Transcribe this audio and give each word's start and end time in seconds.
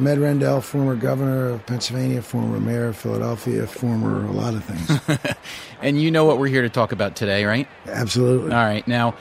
I'm 0.00 0.06
Ed 0.06 0.18
Rendell, 0.18 0.62
former 0.62 0.96
governor 0.96 1.50
of 1.50 1.66
Pennsylvania, 1.66 2.22
former 2.22 2.58
mayor 2.58 2.86
of 2.86 2.96
Philadelphia, 2.96 3.66
former 3.66 4.24
a 4.24 4.32
lot 4.32 4.54
of 4.54 4.64
things. 4.64 5.36
and 5.82 6.00
you 6.00 6.10
know 6.10 6.24
what 6.24 6.38
we're 6.38 6.46
here 6.46 6.62
to 6.62 6.70
talk 6.70 6.92
about 6.92 7.16
today, 7.16 7.44
right? 7.44 7.68
Absolutely. 7.84 8.50
All 8.50 8.64
right. 8.64 8.88
Now, 8.88 9.14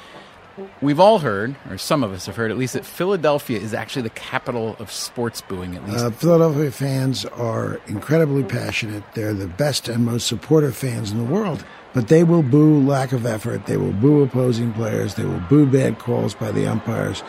we've 0.82 1.02
all 1.02 1.20
heard, 1.20 1.58
or 1.70 1.78
some 1.78 2.02
of 2.02 2.14
us 2.14 2.28
have 2.28 2.38
heard 2.38 2.50
at 2.50 2.58
least, 2.58 2.76
that 2.76 2.86
Philadelphia 2.86 3.60
is 3.60 3.74
actually 3.74 4.04
the 4.04 4.12
capital 4.12 4.78
of 4.80 4.90
sports 4.90 5.42
booing, 5.42 5.76
at 5.76 5.86
least. 5.86 6.00
Uh, 6.00 6.12
Philadelphia 6.12 6.72
fans 6.72 7.26
are 7.26 7.82
incredibly 7.88 8.46
passionate. 8.46 9.04
They're 9.16 9.34
the 9.34 9.48
best 9.48 9.90
and 9.90 10.06
most 10.06 10.28
supportive 10.28 10.78
fans 10.78 11.12
in 11.12 11.18
the 11.18 11.26
world. 11.26 11.66
But 11.94 12.08
they 12.08 12.24
will 12.24 12.44
boo 12.44 12.80
lack 12.86 13.12
of 13.12 13.26
effort. 13.26 13.66
They 13.66 13.78
will 13.78 13.94
boo 13.94 14.22
opposing 14.22 14.74
players. 14.74 15.16
They 15.16 15.26
will 15.26 15.42
boo 15.50 15.66
bad 15.66 15.98
calls 15.98 16.36
by 16.36 16.52
the 16.52 16.68
umpires. 16.68 17.24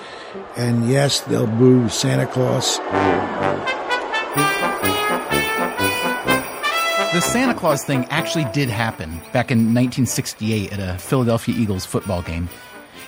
And 0.56 0.88
yes, 0.88 1.20
they'll 1.20 1.46
boo 1.46 1.88
Santa 1.88 2.26
Claus. 2.26 2.78
The 7.12 7.20
Santa 7.20 7.54
Claus 7.54 7.84
thing 7.84 8.04
actually 8.10 8.44
did 8.52 8.68
happen 8.68 9.10
back 9.32 9.50
in 9.50 9.74
1968 9.74 10.72
at 10.72 10.78
a 10.78 10.98
Philadelphia 10.98 11.54
Eagles 11.56 11.84
football 11.84 12.22
game. 12.22 12.48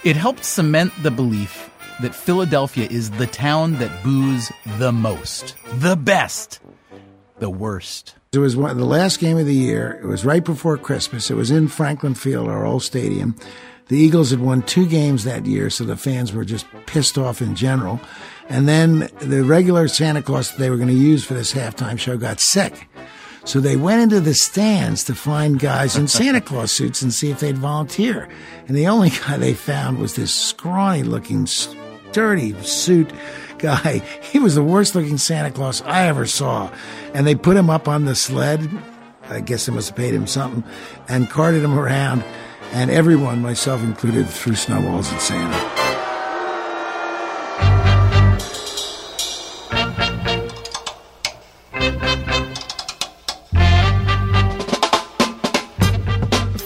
It 0.04 0.16
helped 0.16 0.44
cement 0.44 0.92
the 1.02 1.10
belief 1.12 1.70
that 2.00 2.14
Philadelphia 2.14 2.88
is 2.90 3.12
the 3.12 3.28
town 3.28 3.74
that 3.74 4.02
boos 4.02 4.50
the 4.78 4.90
most, 4.90 5.54
the 5.74 5.94
best, 5.94 6.60
the 7.42 7.50
worst. 7.50 8.14
It 8.32 8.38
was 8.38 8.56
one, 8.56 8.78
the 8.78 8.86
last 8.86 9.20
game 9.20 9.36
of 9.36 9.44
the 9.44 9.54
year. 9.54 10.00
It 10.02 10.06
was 10.06 10.24
right 10.24 10.42
before 10.42 10.78
Christmas. 10.78 11.30
It 11.30 11.34
was 11.34 11.50
in 11.50 11.68
Franklin 11.68 12.14
Field, 12.14 12.48
our 12.48 12.64
old 12.64 12.82
stadium. 12.82 13.36
The 13.88 13.98
Eagles 13.98 14.30
had 14.30 14.40
won 14.40 14.62
two 14.62 14.86
games 14.86 15.24
that 15.24 15.44
year, 15.44 15.68
so 15.68 15.84
the 15.84 15.96
fans 15.96 16.32
were 16.32 16.44
just 16.44 16.64
pissed 16.86 17.18
off 17.18 17.42
in 17.42 17.54
general. 17.54 18.00
And 18.48 18.66
then 18.66 19.10
the 19.20 19.42
regular 19.42 19.88
Santa 19.88 20.22
Claus 20.22 20.50
that 20.50 20.58
they 20.58 20.70
were 20.70 20.76
going 20.76 20.88
to 20.88 20.94
use 20.94 21.24
for 21.24 21.34
this 21.34 21.52
halftime 21.52 21.98
show 21.98 22.16
got 22.16 22.40
sick. 22.40 22.88
So 23.44 23.58
they 23.58 23.76
went 23.76 24.00
into 24.00 24.20
the 24.20 24.34
stands 24.34 25.02
to 25.04 25.14
find 25.14 25.58
guys 25.58 25.96
in 25.96 26.06
Santa 26.06 26.40
Claus 26.40 26.70
suits 26.70 27.02
and 27.02 27.12
see 27.12 27.30
if 27.30 27.40
they'd 27.40 27.58
volunteer. 27.58 28.28
And 28.68 28.76
the 28.76 28.86
only 28.86 29.10
guy 29.26 29.36
they 29.36 29.52
found 29.52 29.98
was 29.98 30.14
this 30.14 30.32
scrawny 30.32 31.02
looking, 31.02 31.48
dirty 32.12 32.54
suit 32.62 33.10
guy. 33.62 34.02
He 34.32 34.38
was 34.38 34.54
the 34.54 34.62
worst 34.62 34.94
looking 34.94 35.18
Santa 35.18 35.50
Claus 35.50 35.82
I 35.82 36.06
ever 36.06 36.26
saw. 36.26 36.70
And 37.14 37.26
they 37.26 37.34
put 37.34 37.56
him 37.56 37.70
up 37.70 37.86
on 37.86 38.06
the 38.06 38.14
sled. 38.14 38.68
I 39.28 39.40
guess 39.40 39.66
they 39.66 39.72
must 39.72 39.90
have 39.90 39.96
paid 39.96 40.14
him 40.14 40.26
something 40.26 40.64
and 41.08 41.30
carted 41.30 41.62
him 41.62 41.78
around. 41.78 42.24
And 42.72 42.90
everyone, 42.90 43.42
myself 43.42 43.82
included, 43.82 44.28
threw 44.28 44.54
snowballs 44.54 45.12
at 45.12 45.20
Santa. 45.20 45.92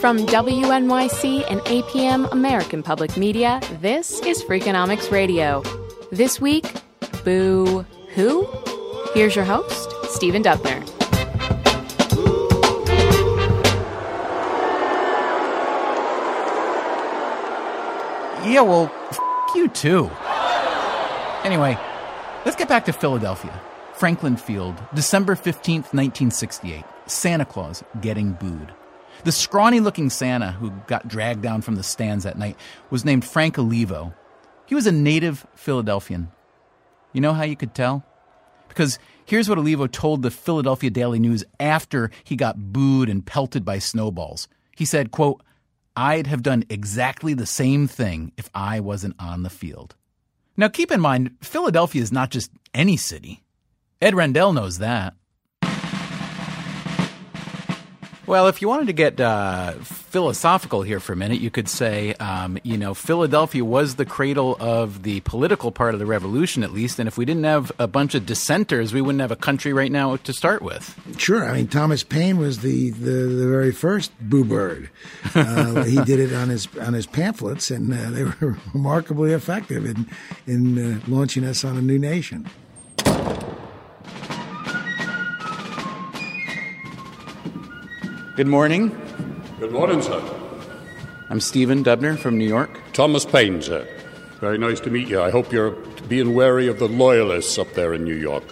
From 0.06 0.24
WNYC 0.26 1.44
and 1.50 1.60
APM 1.62 2.30
American 2.30 2.84
Public 2.84 3.16
Media, 3.16 3.60
this 3.80 4.20
is 4.20 4.40
Freakonomics 4.44 5.10
Radio. 5.10 5.64
This 6.12 6.40
week, 6.40 6.64
Boo 7.26 7.84
Who? 8.14 8.46
Here's 9.12 9.34
your 9.34 9.44
host, 9.44 9.92
Stephen 10.10 10.44
Dubner. 10.44 10.80
Yeah, 18.46 18.60
well, 18.60 18.92
f- 19.10 19.18
you 19.56 19.66
too. 19.66 20.08
Anyway, 21.42 21.76
let's 22.44 22.56
get 22.56 22.68
back 22.68 22.84
to 22.84 22.92
Philadelphia. 22.92 23.60
Franklin 23.94 24.36
Field, 24.36 24.80
December 24.94 25.34
15th, 25.34 25.92
1968. 25.92 26.84
Santa 27.06 27.44
Claus 27.44 27.82
getting 28.00 28.34
booed. 28.34 28.72
The 29.24 29.32
scrawny 29.32 29.80
looking 29.80 30.10
Santa 30.10 30.52
who 30.52 30.70
got 30.86 31.08
dragged 31.08 31.42
down 31.42 31.62
from 31.62 31.74
the 31.74 31.82
stands 31.82 32.22
that 32.22 32.38
night 32.38 32.56
was 32.88 33.04
named 33.04 33.24
Frank 33.24 33.58
Olivo. 33.58 34.14
He 34.66 34.76
was 34.76 34.86
a 34.86 34.92
native 34.92 35.44
Philadelphian. 35.56 36.30
You 37.16 37.22
know 37.22 37.32
how 37.32 37.44
you 37.44 37.56
could 37.56 37.74
tell? 37.74 38.04
Because 38.68 38.98
here's 39.24 39.48
what 39.48 39.56
Olivo 39.56 39.86
told 39.86 40.20
the 40.20 40.30
Philadelphia 40.30 40.90
Daily 40.90 41.18
News 41.18 41.44
after 41.58 42.10
he 42.24 42.36
got 42.36 42.74
booed 42.74 43.08
and 43.08 43.24
pelted 43.24 43.64
by 43.64 43.78
snowballs. 43.78 44.48
He 44.76 44.84
said, 44.84 45.12
quote, 45.12 45.42
I'd 45.96 46.26
have 46.26 46.42
done 46.42 46.64
exactly 46.68 47.32
the 47.32 47.46
same 47.46 47.88
thing 47.88 48.32
if 48.36 48.50
I 48.54 48.80
wasn't 48.80 49.16
on 49.18 49.44
the 49.44 49.48
field. 49.48 49.94
Now 50.58 50.68
keep 50.68 50.92
in 50.92 51.00
mind, 51.00 51.30
Philadelphia 51.40 52.02
is 52.02 52.12
not 52.12 52.30
just 52.30 52.50
any 52.74 52.98
city. 52.98 53.42
Ed 54.02 54.14
Rendell 54.14 54.52
knows 54.52 54.76
that. 54.76 55.14
Well, 58.26 58.48
if 58.48 58.60
you 58.60 58.68
wanted 58.68 58.88
to 58.88 58.92
get 58.92 59.20
uh, 59.20 59.74
philosophical 59.82 60.82
here 60.82 60.98
for 60.98 61.12
a 61.12 61.16
minute, 61.16 61.38
you 61.38 61.50
could 61.50 61.68
say, 61.68 62.12
um, 62.14 62.58
you 62.64 62.76
know, 62.76 62.92
Philadelphia 62.92 63.64
was 63.64 63.94
the 63.94 64.04
cradle 64.04 64.56
of 64.58 65.04
the 65.04 65.20
political 65.20 65.70
part 65.70 65.94
of 65.94 66.00
the 66.00 66.06
revolution, 66.06 66.64
at 66.64 66.72
least. 66.72 66.98
And 66.98 67.06
if 67.06 67.16
we 67.16 67.24
didn't 67.24 67.44
have 67.44 67.70
a 67.78 67.86
bunch 67.86 68.16
of 68.16 68.26
dissenters, 68.26 68.92
we 68.92 69.00
wouldn't 69.00 69.20
have 69.20 69.30
a 69.30 69.36
country 69.36 69.72
right 69.72 69.92
now 69.92 70.16
to 70.16 70.32
start 70.32 70.60
with. 70.60 70.98
Sure. 71.18 71.48
I 71.48 71.52
mean, 71.52 71.68
Thomas 71.68 72.02
Paine 72.02 72.38
was 72.38 72.62
the, 72.62 72.90
the, 72.90 73.10
the 73.10 73.48
very 73.48 73.70
first 73.70 74.10
boo 74.20 74.44
bird. 74.44 74.90
Uh, 75.32 75.84
he 75.84 76.02
did 76.02 76.18
it 76.18 76.32
on 76.32 76.48
his 76.48 76.66
on 76.78 76.94
his 76.94 77.06
pamphlets, 77.06 77.70
and 77.70 77.94
uh, 77.94 78.10
they 78.10 78.24
were 78.24 78.58
remarkably 78.74 79.34
effective 79.34 79.84
in 79.84 80.06
in 80.48 80.94
uh, 80.94 81.00
launching 81.06 81.44
us 81.44 81.64
on 81.64 81.76
a 81.76 81.82
new 81.82 81.98
nation. 81.98 82.48
Good 88.36 88.48
morning. 88.48 88.90
Good 89.58 89.72
morning, 89.72 90.02
sir. 90.02 90.22
I'm 91.30 91.40
Stephen 91.40 91.82
Dubner 91.82 92.18
from 92.18 92.36
New 92.36 92.46
York. 92.46 92.78
Thomas 92.92 93.24
Paine, 93.24 93.62
sir. 93.62 93.88
Very 94.40 94.58
nice 94.58 94.78
to 94.80 94.90
meet 94.90 95.08
you. 95.08 95.22
I 95.22 95.30
hope 95.30 95.50
you're 95.50 95.70
being 96.06 96.34
wary 96.34 96.68
of 96.68 96.78
the 96.78 96.86
loyalists 96.86 97.56
up 97.56 97.72
there 97.72 97.94
in 97.94 98.04
New 98.04 98.14
York. 98.14 98.44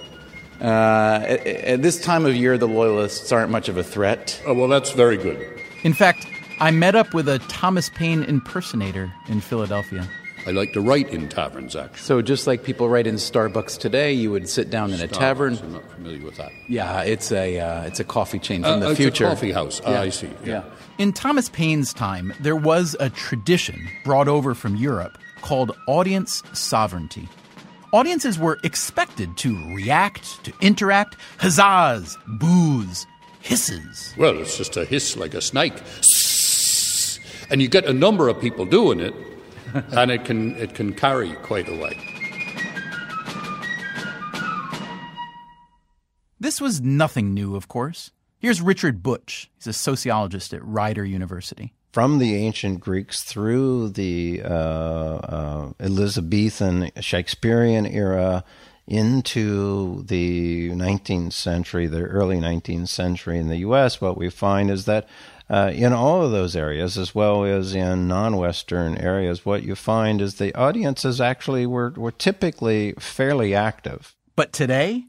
Uh, 0.59 1.21
at, 1.29 1.47
at 1.47 1.83
this 1.83 2.01
time 2.01 2.25
of 2.25 2.35
year, 2.35 2.57
the 2.57 2.67
loyalists 2.67 3.31
aren't 3.31 3.51
much 3.51 3.69
of 3.69 3.77
a 3.77 3.85
threat. 3.85 4.41
Oh, 4.47 4.55
well, 4.55 4.69
that's 4.69 4.93
very 4.93 5.19
good. 5.19 5.47
In 5.83 5.93
fact, 5.93 6.27
I 6.61 6.71
met 6.71 6.95
up 6.95 7.13
with 7.13 7.29
a 7.29 7.39
Thomas 7.41 7.91
Paine 7.91 8.23
impersonator 8.23 9.13
in 9.29 9.43
Philadelphia. 9.43 10.09
I 10.47 10.51
like 10.51 10.73
to 10.75 10.81
write 10.81 11.09
in 11.09 11.29
taverns, 11.29 11.75
actually. 11.75 11.99
So 11.99 12.21
just 12.23 12.47
like 12.47 12.65
people 12.65 12.89
write 12.89 13.07
in 13.07 13.15
Starbucks 13.15 13.79
today, 13.79 14.13
you 14.13 14.31
would 14.31 14.49
sit 14.49 14.69
down 14.71 14.93
in 14.93 15.01
a 15.01 15.09
Starbucks, 15.09 15.19
tavern. 15.19 15.59
I'm 15.63 15.73
not 15.73 15.91
familiar 15.93 16.23
with 16.25 16.37
that. 16.37 16.53
Yeah, 16.69 17.01
it's 17.03 17.33
a 17.33 17.59
uh, 17.61 17.83
it's 17.85 17.99
a 18.01 18.05
coffee 18.05 18.39
chain 18.39 18.63
from 18.63 18.73
Uh, 18.73 18.79
the 18.81 18.91
it's 18.91 18.99
future. 18.99 19.25
a 19.27 19.29
coffee 19.31 19.53
house. 19.53 19.81
Ah, 19.87 20.01
I 20.01 20.11
see. 20.11 20.29
Yeah. 20.45 20.65
In 20.99 21.13
Thomas 21.13 21.49
Paine's 21.49 21.93
time, 21.95 22.33
there 22.41 22.57
was 22.57 22.95
a 23.01 23.09
tradition 23.11 23.89
brought 24.05 24.29
over 24.29 24.55
from 24.55 24.77
Europe 24.77 25.17
called 25.41 25.73
audience 25.89 26.43
sovereignty. 26.53 27.29
Audiences 27.93 28.39
were 28.39 28.59
expected 28.65 29.37
to 29.39 29.57
react, 29.75 30.43
to 30.45 30.53
interact, 30.61 31.17
huzzas, 31.39 32.17
boos, 32.27 33.07
hisses. 33.41 34.13
Well, 34.19 34.39
it's 34.41 34.57
just 34.59 34.77
a 34.77 34.85
hiss 34.85 35.17
like 35.17 35.33
a 35.35 35.41
snake. 35.41 35.75
And 37.51 37.61
you 37.63 37.69
get 37.69 37.85
a 37.85 37.93
number 37.93 38.29
of 38.29 38.41
people 38.41 38.65
doing 38.65 39.01
it, 39.01 39.15
and 39.93 40.11
it 40.11 40.25
can, 40.25 40.57
it 40.57 40.75
can 40.75 40.93
carry 40.93 41.33
quite 41.43 41.69
a 41.69 41.77
way. 41.77 41.99
This 46.39 46.61
was 46.61 46.81
nothing 46.81 47.33
new, 47.33 47.57
of 47.57 47.69
course. 47.69 48.11
Here's 48.39 48.61
Richard 48.61 49.03
Butsch. 49.03 49.47
He's 49.57 49.67
a 49.67 49.73
sociologist 49.73 50.53
at 50.53 50.65
Rider 50.65 51.05
University. 51.05 51.73
from 51.93 52.19
the 52.19 52.35
ancient 52.35 52.81
Greeks 52.81 53.23
through 53.23 53.89
the 53.91 54.43
uh, 54.45 54.49
uh, 54.49 55.73
Elizabethan 55.79 56.91
Shakespearean 57.01 57.87
era 57.87 58.45
into 58.87 60.03
the 60.03 60.71
19th 60.71 61.33
century, 61.33 61.87
the 61.87 62.03
early 62.03 62.37
19th 62.37 62.89
century 62.89 63.39
in 63.39 63.49
the 63.49 63.59
U.S., 63.59 64.01
what 64.01 64.19
we 64.19 64.29
find 64.29 64.71
is 64.71 64.85
that 64.85 65.09
uh, 65.49 65.71
in 65.75 65.93
all 65.93 66.23
of 66.23 66.31
those 66.31 66.57
areas, 66.57 66.97
as 66.97 67.15
well 67.15 67.45
as 67.45 67.75
in 67.75 68.09
non-Western 68.09 68.97
areas, 68.97 69.45
what 69.45 69.63
you 69.63 69.75
find 69.75 70.21
is 70.21 70.37
the 70.37 70.55
audiences 70.55 71.21
actually 71.21 71.67
were, 71.67 71.91
were 71.97 72.13
typically 72.13 72.95
fairly 72.99 73.55
active. 73.55 74.17
But 74.37 74.53
today, 74.53 75.05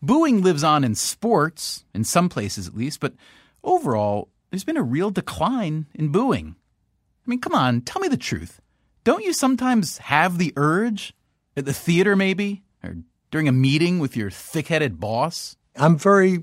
booing 0.00 0.42
lives 0.42 0.64
on 0.64 0.84
in 0.84 0.94
sports, 0.94 1.84
in 1.94 2.04
some 2.04 2.28
places 2.28 2.66
at 2.66 2.76
least, 2.76 3.00
but 3.00 3.14
overall, 3.62 4.28
there's 4.50 4.64
been 4.64 4.76
a 4.76 4.82
real 4.82 5.10
decline 5.10 5.86
in 5.94 6.08
booing. 6.08 6.56
I 7.26 7.30
mean, 7.30 7.40
come 7.40 7.54
on, 7.54 7.82
tell 7.82 8.00
me 8.00 8.08
the 8.08 8.16
truth. 8.16 8.60
Don't 9.04 9.24
you 9.24 9.32
sometimes 9.32 9.98
have 9.98 10.38
the 10.38 10.52
urge? 10.56 11.14
At 11.56 11.64
the 11.64 11.72
theater, 11.72 12.14
maybe? 12.14 12.62
Or 12.84 12.96
during 13.30 13.48
a 13.48 13.52
meeting 13.52 13.98
with 13.98 14.16
your 14.16 14.30
thick 14.30 14.68
headed 14.68 15.00
boss? 15.00 15.56
I'm 15.76 15.98
very 15.98 16.42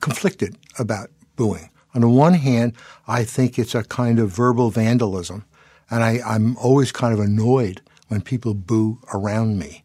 conflicted 0.00 0.56
about 0.78 1.10
booing. 1.36 1.70
On 1.94 2.00
the 2.00 2.08
one 2.08 2.34
hand, 2.34 2.74
I 3.06 3.24
think 3.24 3.58
it's 3.58 3.74
a 3.74 3.84
kind 3.84 4.18
of 4.18 4.30
verbal 4.30 4.70
vandalism, 4.70 5.44
and 5.90 6.02
I, 6.02 6.20
I'm 6.26 6.56
always 6.56 6.90
kind 6.90 7.14
of 7.14 7.20
annoyed 7.20 7.80
when 8.08 8.20
people 8.20 8.54
boo 8.54 8.98
around 9.12 9.58
me. 9.58 9.84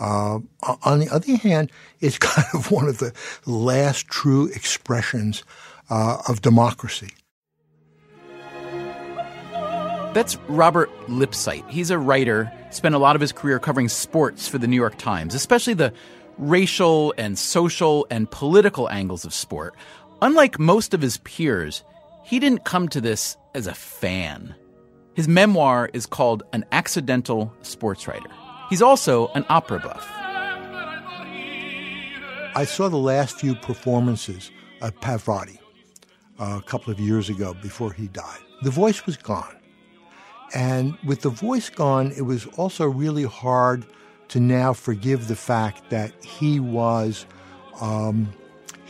Uh, 0.00 0.40
on 0.82 0.98
the 0.98 1.08
other 1.10 1.36
hand, 1.36 1.70
it's 2.00 2.18
kind 2.18 2.46
of 2.54 2.70
one 2.70 2.88
of 2.88 2.98
the 2.98 3.12
last 3.46 4.08
true 4.08 4.46
expressions 4.48 5.44
uh, 5.90 6.22
of 6.28 6.40
democracy. 6.42 7.10
That's 10.14 10.36
Robert 10.48 10.90
Lipsyte. 11.06 11.68
He's 11.70 11.90
a 11.90 11.98
writer, 11.98 12.52
spent 12.70 12.94
a 12.94 12.98
lot 12.98 13.14
of 13.14 13.20
his 13.20 13.32
career 13.32 13.58
covering 13.58 13.88
sports 13.88 14.46
for 14.46 14.58
the 14.58 14.66
New 14.66 14.76
York 14.76 14.98
Times, 14.98 15.34
especially 15.34 15.72
the 15.74 15.92
racial 16.36 17.14
and 17.16 17.38
social 17.38 18.06
and 18.10 18.30
political 18.30 18.90
angles 18.90 19.24
of 19.24 19.32
sport. 19.32 19.74
Unlike 20.22 20.60
most 20.60 20.94
of 20.94 21.02
his 21.02 21.16
peers, 21.18 21.82
he 22.22 22.38
didn't 22.38 22.64
come 22.64 22.88
to 22.90 23.00
this 23.00 23.36
as 23.56 23.66
a 23.66 23.74
fan. 23.74 24.54
His 25.14 25.26
memoir 25.26 25.90
is 25.92 26.06
called 26.06 26.44
An 26.52 26.64
Accidental 26.70 27.52
Sports 27.62 28.06
Writer. 28.06 28.30
He's 28.70 28.82
also 28.82 29.32
an 29.34 29.44
opera 29.48 29.80
buff. 29.80 30.08
I 32.54 32.64
saw 32.64 32.88
the 32.88 32.98
last 32.98 33.40
few 33.40 33.56
performances 33.56 34.52
of 34.80 34.94
Pavarotti 35.00 35.58
uh, 36.38 36.60
a 36.60 36.62
couple 36.62 36.92
of 36.92 37.00
years 37.00 37.28
ago 37.28 37.54
before 37.54 37.92
he 37.92 38.06
died. 38.06 38.38
The 38.62 38.70
voice 38.70 39.04
was 39.04 39.16
gone. 39.16 39.56
And 40.54 40.96
with 41.04 41.22
the 41.22 41.30
voice 41.30 41.68
gone, 41.68 42.12
it 42.16 42.22
was 42.22 42.46
also 42.56 42.86
really 42.86 43.24
hard 43.24 43.84
to 44.28 44.38
now 44.38 44.72
forgive 44.72 45.26
the 45.26 45.34
fact 45.34 45.90
that 45.90 46.12
he 46.22 46.60
was 46.60 47.26
um, 47.80 48.32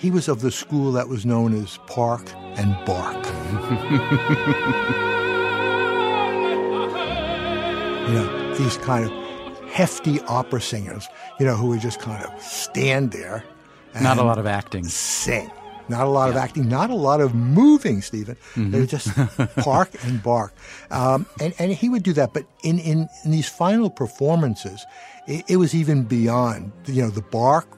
he 0.03 0.11
was 0.11 0.27
of 0.27 0.41
the 0.41 0.51
school 0.51 0.91
that 0.91 1.09
was 1.09 1.25
known 1.25 1.55
as 1.55 1.79
Park 1.87 2.29
and 2.57 2.77
Bark. 2.85 3.25
you 8.09 8.15
know, 8.15 8.55
these 8.57 8.77
kind 8.79 9.05
of 9.05 9.13
hefty 9.69 10.21
opera 10.23 10.61
singers, 10.61 11.07
you 11.39 11.47
know, 11.47 11.55
who 11.55 11.69
would 11.69 11.81
just 11.81 12.01
kind 12.01 12.25
of 12.25 12.43
stand 12.43 13.13
there. 13.13 13.45
And 13.95 14.03
not 14.03 14.19
a 14.19 14.25
lot 14.25 14.39
of 14.39 14.47
acting. 14.47 14.83
Sing. 14.83 15.53
Not 15.89 16.07
a 16.07 16.11
lot 16.11 16.31
of 16.31 16.37
acting, 16.37 16.69
not 16.69 16.91
a 16.91 16.95
lot 16.95 17.21
of 17.21 17.33
moving, 17.33 18.03
Stephen. 18.03 18.37
They 18.57 18.81
would 18.81 18.89
just 18.89 19.09
park 19.59 19.91
and 20.05 20.21
bark. 20.21 20.53
Um, 20.91 21.27
and, 21.41 21.55
and 21.61 21.73
he 21.73 21.89
would 21.89 22.03
do 22.03 22.13
that. 22.15 22.33
But 22.33 22.45
in, 22.65 22.81
in, 22.81 23.09
in 23.25 23.31
these 23.31 23.49
final 23.49 23.89
performances, 23.89 24.85
it, 25.29 25.45
it 25.49 25.57
was 25.59 25.77
even 25.77 26.05
beyond. 26.05 26.73
You 26.87 27.03
know, 27.03 27.11
the 27.11 27.23
bark, 27.23 27.69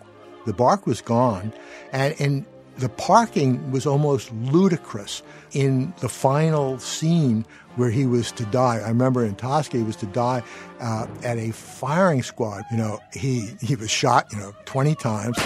the 0.46 0.52
bark 0.52 0.86
was 0.86 1.00
gone. 1.00 1.52
And, 1.92 2.14
and 2.20 2.44
the 2.78 2.88
parking 2.88 3.70
was 3.70 3.86
almost 3.86 4.32
ludicrous 4.32 5.22
in 5.52 5.94
the 6.00 6.08
final 6.08 6.78
scene 6.78 7.46
where 7.76 7.90
he 7.90 8.06
was 8.06 8.32
to 8.32 8.44
die. 8.46 8.78
I 8.78 8.88
remember 8.88 9.24
in 9.24 9.34
Tosca, 9.34 9.76
he 9.76 9.82
was 9.82 9.96
to 9.96 10.06
die 10.06 10.42
uh, 10.80 11.06
at 11.22 11.38
a 11.38 11.50
firing 11.52 12.22
squad. 12.22 12.64
You 12.70 12.78
know, 12.78 13.00
he, 13.12 13.50
he 13.60 13.76
was 13.76 13.90
shot, 13.90 14.26
you 14.32 14.38
know, 14.38 14.54
20 14.64 14.94
times. 14.96 15.36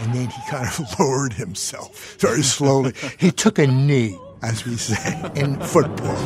And 0.00 0.12
then 0.12 0.28
he 0.28 0.50
kind 0.50 0.66
of 0.66 0.80
lowered 1.00 1.32
himself 1.32 2.16
very 2.18 2.42
slowly. 2.42 2.92
he 3.18 3.30
took 3.30 3.58
a 3.58 3.66
knee, 3.66 4.18
as 4.42 4.64
we 4.64 4.76
say 4.76 5.30
in 5.34 5.58
football. 5.60 6.16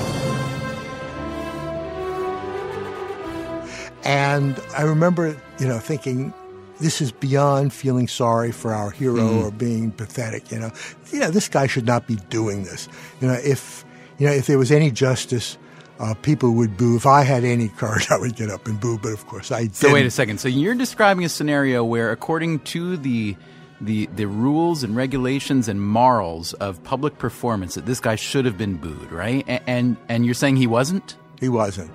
And 4.05 4.59
I 4.77 4.83
remember, 4.83 5.37
you 5.59 5.69
know, 5.69 5.79
thinking, 5.79 6.33
this 6.81 7.01
is 7.01 7.11
beyond 7.13 7.73
feeling 7.73 8.07
sorry 8.09 8.53
for 8.53 8.73
our 8.73 8.91
hero 8.91 9.43
or 9.45 9.51
being 9.51 9.91
pathetic. 9.93 10.51
You 10.51 10.61
know, 10.61 10.71
you 11.13 11.21
know, 11.21 11.31
this 11.31 11.49
guy 11.49 11.67
should 11.67 11.87
not 11.87 12.07
be 12.07 12.17
doing 12.31 12.65
this. 12.65 12.89
You 13.21 13.29
know, 13.29 13.35
if 13.35 13.85
you 14.19 14.27
know 14.27 14.33
if 14.33 14.47
there 14.47 14.59
was 14.59 14.71
any 14.73 14.91
justice, 14.91 15.59
uh, 16.01 16.15
people 16.15 16.53
would 16.55 16.77
boo. 16.77 16.97
If 16.97 17.07
I 17.07 17.23
had 17.23 17.45
any 17.45 17.69
courage, 17.77 18.09
I 18.11 18.19
would 18.19 18.37
get 18.37 18.51
up 18.51 18.67
and 18.67 18.79
boo. 18.81 18.99
But 18.99 19.13
of 19.13 19.27
course, 19.27 19.51
I 19.51 19.63
didn't. 19.63 19.75
So 19.77 19.93
wait 19.93 20.07
a 20.07 20.11
second. 20.11 20.39
So 20.39 20.49
you're 20.49 20.75
describing 20.75 21.25
a 21.25 21.29
scenario 21.29 21.85
where, 21.85 22.11
according 22.13 22.61
to 22.61 22.97
the 22.97 23.37
the 23.81 24.07
the 24.17 24.27
rules 24.27 24.83
and 24.83 24.97
regulations 24.97 25.69
and 25.69 25.81
morals 25.81 26.53
of 26.55 26.83
public 26.85 27.19
performance, 27.19 27.75
that 27.77 27.87
this 27.87 28.01
guy 28.01 28.17
should 28.17 28.45
have 28.45 28.57
been 28.59 28.77
booed, 28.77 29.11
right? 29.13 29.45
And 29.49 29.63
and, 29.67 29.97
and 30.09 30.25
you're 30.25 30.35
saying 30.35 30.57
he 30.57 30.67
wasn't, 30.67 31.17
He 31.41 31.49
wasn't. 31.49 31.91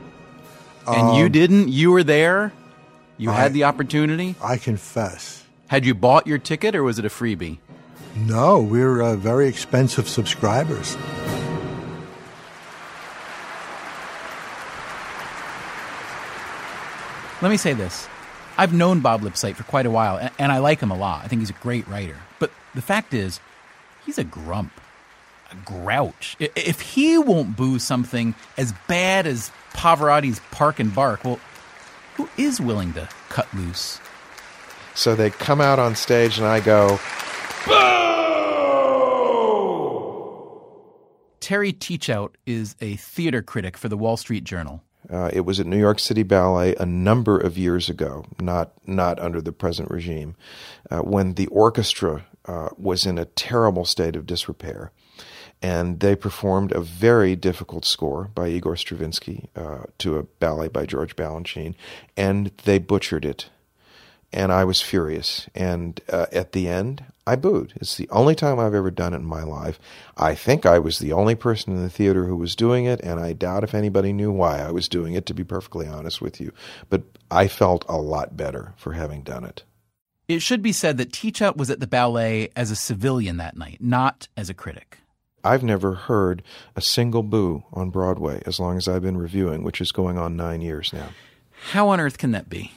and 0.87 1.17
you 1.17 1.29
didn't. 1.29 1.69
You 1.69 1.91
were 1.91 2.03
there. 2.03 2.51
You 3.17 3.29
I- 3.31 3.35
had 3.35 3.53
the 3.53 3.63
opportunity. 3.65 4.35
I 4.43 4.57
confess. 4.57 5.43
Had 5.67 5.85
you 5.85 5.93
bought 5.95 6.27
your 6.27 6.37
ticket, 6.37 6.75
or 6.75 6.83
was 6.83 6.99
it 6.99 7.05
a 7.05 7.09
freebie? 7.09 7.57
No, 8.15 8.59
we're 8.61 9.01
uh, 9.01 9.15
very 9.15 9.47
expensive 9.47 10.07
subscribers. 10.07 10.95
Let 17.41 17.49
me 17.49 17.57
say 17.57 17.73
this. 17.73 18.07
I've 18.57 18.71
known 18.73 19.01
Bob 19.01 19.21
Lipsyte 19.21 19.55
for 19.55 19.63
quite 19.63 19.85
a 19.85 19.91
while, 19.91 20.17
and, 20.17 20.31
and 20.39 20.51
I 20.51 20.59
like 20.59 20.79
him 20.79 20.91
a 20.91 20.95
lot. 20.97 21.25
I 21.25 21.27
think 21.27 21.41
he's 21.41 21.49
a 21.49 21.53
great 21.53 21.85
writer. 21.89 22.15
But 22.39 22.51
the 22.73 22.81
fact 22.81 23.13
is, 23.13 23.41
he's 24.05 24.17
a 24.17 24.23
grump, 24.23 24.71
a 25.51 25.55
grouch. 25.65 26.37
If 26.39 26.79
he 26.79 27.17
won't 27.17 27.57
boo 27.57 27.79
something 27.79 28.35
as 28.57 28.73
bad 28.87 29.27
as 29.27 29.51
Pavarotti's 29.73 30.39
Park 30.51 30.79
and 30.79 30.93
Bark, 30.95 31.25
well, 31.25 31.39
who 32.15 32.29
is 32.37 32.59
willing 32.61 32.93
to 32.93 33.07
cut 33.29 33.51
loose? 33.53 33.99
So 34.95 35.15
they 35.15 35.29
come 35.29 35.61
out 35.61 35.79
on 35.79 35.95
stage, 35.95 36.37
and 36.37 36.45
I 36.45 36.59
go, 36.59 36.99
Boo! 37.65 37.73
Terry 41.39 41.73
Teachout 41.73 42.35
is 42.45 42.75
a 42.79 42.95
theater 42.95 43.41
critic 43.41 43.77
for 43.77 43.89
the 43.89 43.97
Wall 43.97 44.17
Street 44.17 44.43
Journal. 44.43 44.83
uh, 45.09 45.29
it 45.33 45.41
was 45.41 45.59
at 45.59 45.65
New 45.65 45.79
York 45.79 45.99
City 45.99 46.23
Ballet 46.23 46.75
a 46.75 46.85
number 46.85 47.37
of 47.37 47.57
years 47.57 47.89
ago, 47.89 48.25
not 48.39 48.71
not 48.87 49.19
under 49.19 49.41
the 49.41 49.51
present 49.51 49.91
regime, 49.91 50.35
uh, 50.89 50.99
when 50.99 51.33
the 51.33 51.47
orchestra 51.47 52.25
uh, 52.45 52.69
was 52.77 53.05
in 53.05 53.17
a 53.17 53.25
terrible 53.25 53.83
state 53.83 54.15
of 54.15 54.25
disrepair, 54.25 54.91
and 55.63 56.01
they 56.01 56.15
performed 56.15 56.73
a 56.73 56.81
very 56.81 57.35
difficult 57.35 57.85
score 57.85 58.29
by 58.35 58.49
Igor 58.49 58.75
Stravinsky 58.75 59.49
uh, 59.55 59.83
to 59.99 60.17
a 60.17 60.23
ballet 60.23 60.67
by 60.67 60.85
George 60.85 61.15
Balanchine, 61.15 61.73
and 62.15 62.51
they 62.65 62.77
butchered 62.77 63.25
it. 63.25 63.49
and 64.33 64.51
I 64.51 64.63
was 64.65 64.81
furious. 64.81 65.47
And 65.53 66.01
uh, 66.09 66.25
at 66.31 66.51
the 66.51 66.67
end, 66.67 67.05
I 67.25 67.35
booed. 67.35 67.73
It's 67.75 67.95
the 67.95 68.09
only 68.09 68.35
time 68.35 68.59
I've 68.59 68.73
ever 68.73 68.91
done 68.91 69.13
it 69.13 69.17
in 69.17 69.25
my 69.25 69.43
life. 69.43 69.79
I 70.17 70.33
think 70.35 70.65
I 70.65 70.79
was 70.79 70.99
the 70.99 71.13
only 71.13 71.35
person 71.35 71.73
in 71.73 71.83
the 71.83 71.89
theater 71.89 72.25
who 72.25 72.35
was 72.35 72.55
doing 72.55 72.85
it, 72.85 72.99
and 73.01 73.19
I 73.19 73.33
doubt 73.33 73.63
if 73.63 73.75
anybody 73.75 74.11
knew 74.11 74.31
why 74.31 74.59
I 74.59 74.71
was 74.71 74.89
doing 74.89 75.13
it, 75.13 75.25
to 75.27 75.33
be 75.33 75.43
perfectly 75.43 75.87
honest 75.87 76.19
with 76.21 76.41
you. 76.41 76.51
But 76.89 77.03
I 77.29 77.47
felt 77.47 77.85
a 77.87 77.97
lot 77.97 78.35
better 78.35 78.73
for 78.75 78.93
having 78.93 79.21
done 79.21 79.45
it. 79.45 79.63
It 80.27 80.41
should 80.41 80.61
be 80.61 80.71
said 80.73 80.97
that 80.97 81.11
Teachout 81.11 81.57
was 81.57 81.69
at 81.69 81.79
the 81.79 81.87
ballet 81.87 82.49
as 82.55 82.71
a 82.71 82.75
civilian 82.75 83.37
that 83.37 83.55
night, 83.55 83.77
not 83.79 84.27
as 84.35 84.49
a 84.49 84.53
critic. 84.53 84.97
I've 85.43 85.63
never 85.63 85.93
heard 85.93 86.41
a 86.75 86.81
single 86.81 87.23
boo 87.23 87.63
on 87.73 87.89
Broadway 87.89 88.41
as 88.45 88.59
long 88.59 88.77
as 88.77 88.87
I've 88.87 89.01
been 89.01 89.17
reviewing, 89.17 89.63
which 89.63 89.81
is 89.81 89.91
going 89.91 90.17
on 90.17 90.35
nine 90.37 90.61
years 90.61 90.93
now. 90.93 91.09
How 91.71 91.89
on 91.89 91.99
earth 91.99 92.17
can 92.17 92.31
that 92.31 92.49
be? 92.49 92.71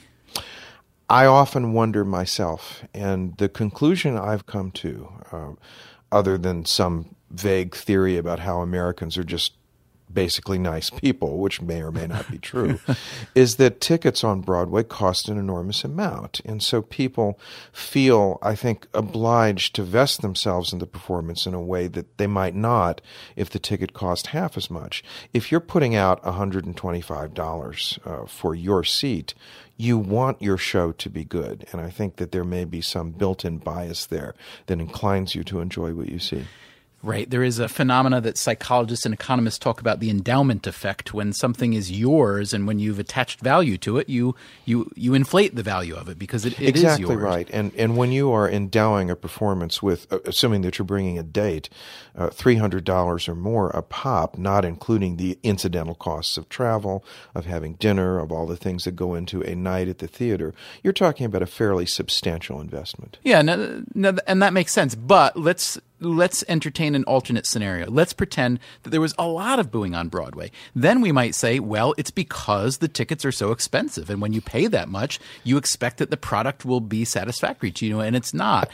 I 1.09 1.25
often 1.25 1.71
wonder 1.71 2.03
myself, 2.03 2.83
and 2.93 3.37
the 3.37 3.47
conclusion 3.47 4.17
I've 4.17 4.45
come 4.45 4.71
to, 4.71 5.09
uh, 5.31 5.51
other 6.11 6.37
than 6.37 6.65
some 6.65 7.15
vague 7.31 7.75
theory 7.75 8.17
about 8.17 8.39
how 8.39 8.61
Americans 8.61 9.17
are 9.17 9.23
just 9.23 9.53
basically 10.11 10.57
nice 10.57 10.89
people, 10.89 11.37
which 11.37 11.61
may 11.61 11.81
or 11.81 11.91
may 11.91 12.07
not 12.07 12.29
be 12.31 12.37
true, 12.37 12.79
is 13.35 13.57
that 13.57 13.81
tickets 13.81 14.23
on 14.23 14.41
Broadway 14.41 14.83
cost 14.83 15.27
an 15.27 15.37
enormous 15.37 15.83
amount. 15.83 16.39
And 16.45 16.63
so 16.63 16.81
people 16.81 17.39
feel, 17.71 18.39
I 18.41 18.55
think, 18.55 18.87
obliged 18.93 19.75
to 19.75 19.83
vest 19.83 20.21
themselves 20.21 20.73
in 20.73 20.79
the 20.79 20.87
performance 20.87 21.45
in 21.45 21.53
a 21.53 21.61
way 21.61 21.87
that 21.87 22.17
they 22.17 22.27
might 22.27 22.55
not 22.55 23.01
if 23.35 23.49
the 23.49 23.59
ticket 23.59 23.93
cost 23.93 24.27
half 24.27 24.57
as 24.57 24.69
much. 24.69 25.03
If 25.33 25.51
you're 25.51 25.59
putting 25.59 25.95
out 25.95 26.23
$125 26.23 28.07
uh, 28.07 28.25
for 28.25 28.55
your 28.55 28.83
seat, 28.83 29.33
you 29.77 29.97
want 29.97 30.41
your 30.41 30.57
show 30.57 30.91
to 30.93 31.09
be 31.09 31.23
good. 31.23 31.65
And 31.71 31.81
I 31.81 31.89
think 31.89 32.15
that 32.15 32.31
there 32.31 32.43
may 32.43 32.65
be 32.65 32.81
some 32.81 33.11
built 33.11 33.45
in 33.45 33.59
bias 33.59 34.05
there 34.07 34.33
that 34.65 34.79
inclines 34.79 35.35
you 35.35 35.43
to 35.45 35.59
enjoy 35.59 35.93
what 35.93 36.09
you 36.09 36.19
see. 36.19 36.45
Right. 37.07 37.29
There 37.29 37.41
is 37.41 37.57
a 37.57 37.69
phenomena 37.69 38.19
that 38.19 38.37
psychologists 38.37 39.05
and 39.05 39.13
economists 39.13 39.59
talk 39.59 39.79
about 39.79 40.01
the 40.01 40.09
endowment 40.09 40.67
effect 40.67 41.13
when 41.13 41.31
something 41.31 41.71
is 41.71 41.89
yours 41.89 42.53
and 42.53 42.67
when 42.67 42.79
you've 42.79 42.99
attached 42.99 43.39
value 43.39 43.77
to 43.77 43.97
it, 43.97 44.09
you 44.09 44.35
you 44.65 44.91
you 44.93 45.13
inflate 45.13 45.55
the 45.55 45.63
value 45.63 45.95
of 45.95 46.09
it 46.09 46.19
because 46.19 46.43
it, 46.45 46.59
it 46.59 46.67
exactly 46.67 47.05
is 47.05 47.09
yours. 47.11 47.21
right. 47.21 47.49
And 47.53 47.71
and 47.77 47.95
when 47.95 48.11
you 48.11 48.33
are 48.33 48.49
endowing 48.49 49.09
a 49.09 49.15
performance 49.15 49.81
with, 49.81 50.11
uh, 50.11 50.19
assuming 50.25 50.63
that 50.63 50.77
you're 50.77 50.85
bringing 50.85 51.17
a 51.17 51.23
date, 51.23 51.69
uh, 52.17 52.29
three 52.29 52.55
hundred 52.55 52.83
dollars 52.83 53.29
or 53.29 53.35
more 53.35 53.69
a 53.69 53.81
pop, 53.81 54.37
not 54.37 54.65
including 54.65 55.15
the 55.15 55.39
incidental 55.43 55.95
costs 55.95 56.35
of 56.35 56.49
travel, 56.49 57.05
of 57.33 57.45
having 57.45 57.75
dinner, 57.75 58.19
of 58.19 58.33
all 58.33 58.45
the 58.45 58.57
things 58.57 58.83
that 58.83 58.97
go 58.97 59.15
into 59.15 59.41
a 59.43 59.55
night 59.55 59.87
at 59.87 59.99
the 59.99 60.09
theater, 60.09 60.53
you're 60.83 60.91
talking 60.91 61.25
about 61.25 61.41
a 61.41 61.47
fairly 61.47 61.85
substantial 61.85 62.59
investment. 62.59 63.17
Yeah, 63.23 63.41
no, 63.41 63.85
no, 63.95 64.17
and 64.27 64.41
that 64.43 64.51
makes 64.51 64.73
sense. 64.73 64.93
But 64.93 65.37
let's 65.39 65.79
let's 65.99 66.43
entertain 66.47 66.95
an 66.95 67.03
alternate 67.05 67.45
scenario. 67.45 67.89
Let's 67.89 68.13
pretend 68.13 68.59
that 68.83 68.89
there 68.91 69.01
was 69.01 69.15
a 69.17 69.27
lot 69.27 69.59
of 69.59 69.71
booing 69.71 69.95
on 69.95 70.09
Broadway. 70.09 70.51
Then 70.75 71.01
we 71.01 71.11
might 71.11 71.35
say, 71.35 71.59
well, 71.59 71.93
it's 71.97 72.11
because 72.11 72.77
the 72.77 72.87
tickets 72.87 73.25
are 73.25 73.31
so 73.31 73.51
expensive. 73.51 74.09
And 74.09 74.21
when 74.21 74.33
you 74.33 74.41
pay 74.41 74.67
that 74.67 74.89
much, 74.89 75.19
you 75.43 75.57
expect 75.57 75.97
that 75.97 76.11
the 76.11 76.17
product 76.17 76.65
will 76.65 76.81
be 76.81 77.05
satisfactory 77.05 77.71
to 77.71 77.85
you, 77.85 77.99
and 77.99 78.15
it's 78.15 78.33
not 78.33 78.69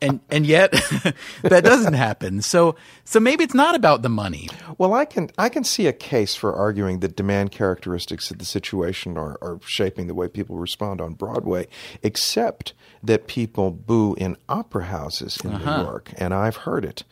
and 0.00 0.20
and 0.30 0.46
yet 0.46 0.72
that 1.42 1.64
doesn't 1.64 1.94
happen. 1.94 2.42
So 2.42 2.76
so 3.04 3.20
maybe 3.20 3.44
it's 3.44 3.54
not 3.54 3.74
about 3.74 4.02
the 4.02 4.08
money. 4.08 4.48
Well, 4.78 4.94
I 4.94 5.04
can 5.04 5.30
I 5.38 5.48
can 5.48 5.64
see 5.64 5.86
a 5.86 5.92
case 5.92 6.34
for 6.34 6.54
arguing 6.54 7.00
that 7.00 7.16
demand 7.16 7.52
characteristics 7.52 8.30
of 8.30 8.38
the 8.38 8.44
situation 8.44 9.16
are, 9.16 9.38
are 9.40 9.58
shaping 9.64 10.06
the 10.06 10.14
way 10.14 10.28
people 10.28 10.56
respond 10.56 11.00
on 11.00 11.14
Broadway, 11.14 11.66
except 12.02 12.72
that 13.02 13.26
people 13.26 13.70
boo 13.70 14.14
in 14.14 14.36
opera 14.48 14.84
houses 14.84 15.38
in 15.44 15.52
uh-huh. 15.52 15.78
New 15.78 15.82
York, 15.84 16.12
and 16.18 16.34
I've 16.34 16.56
heard 16.56 16.84
it. 16.84 17.04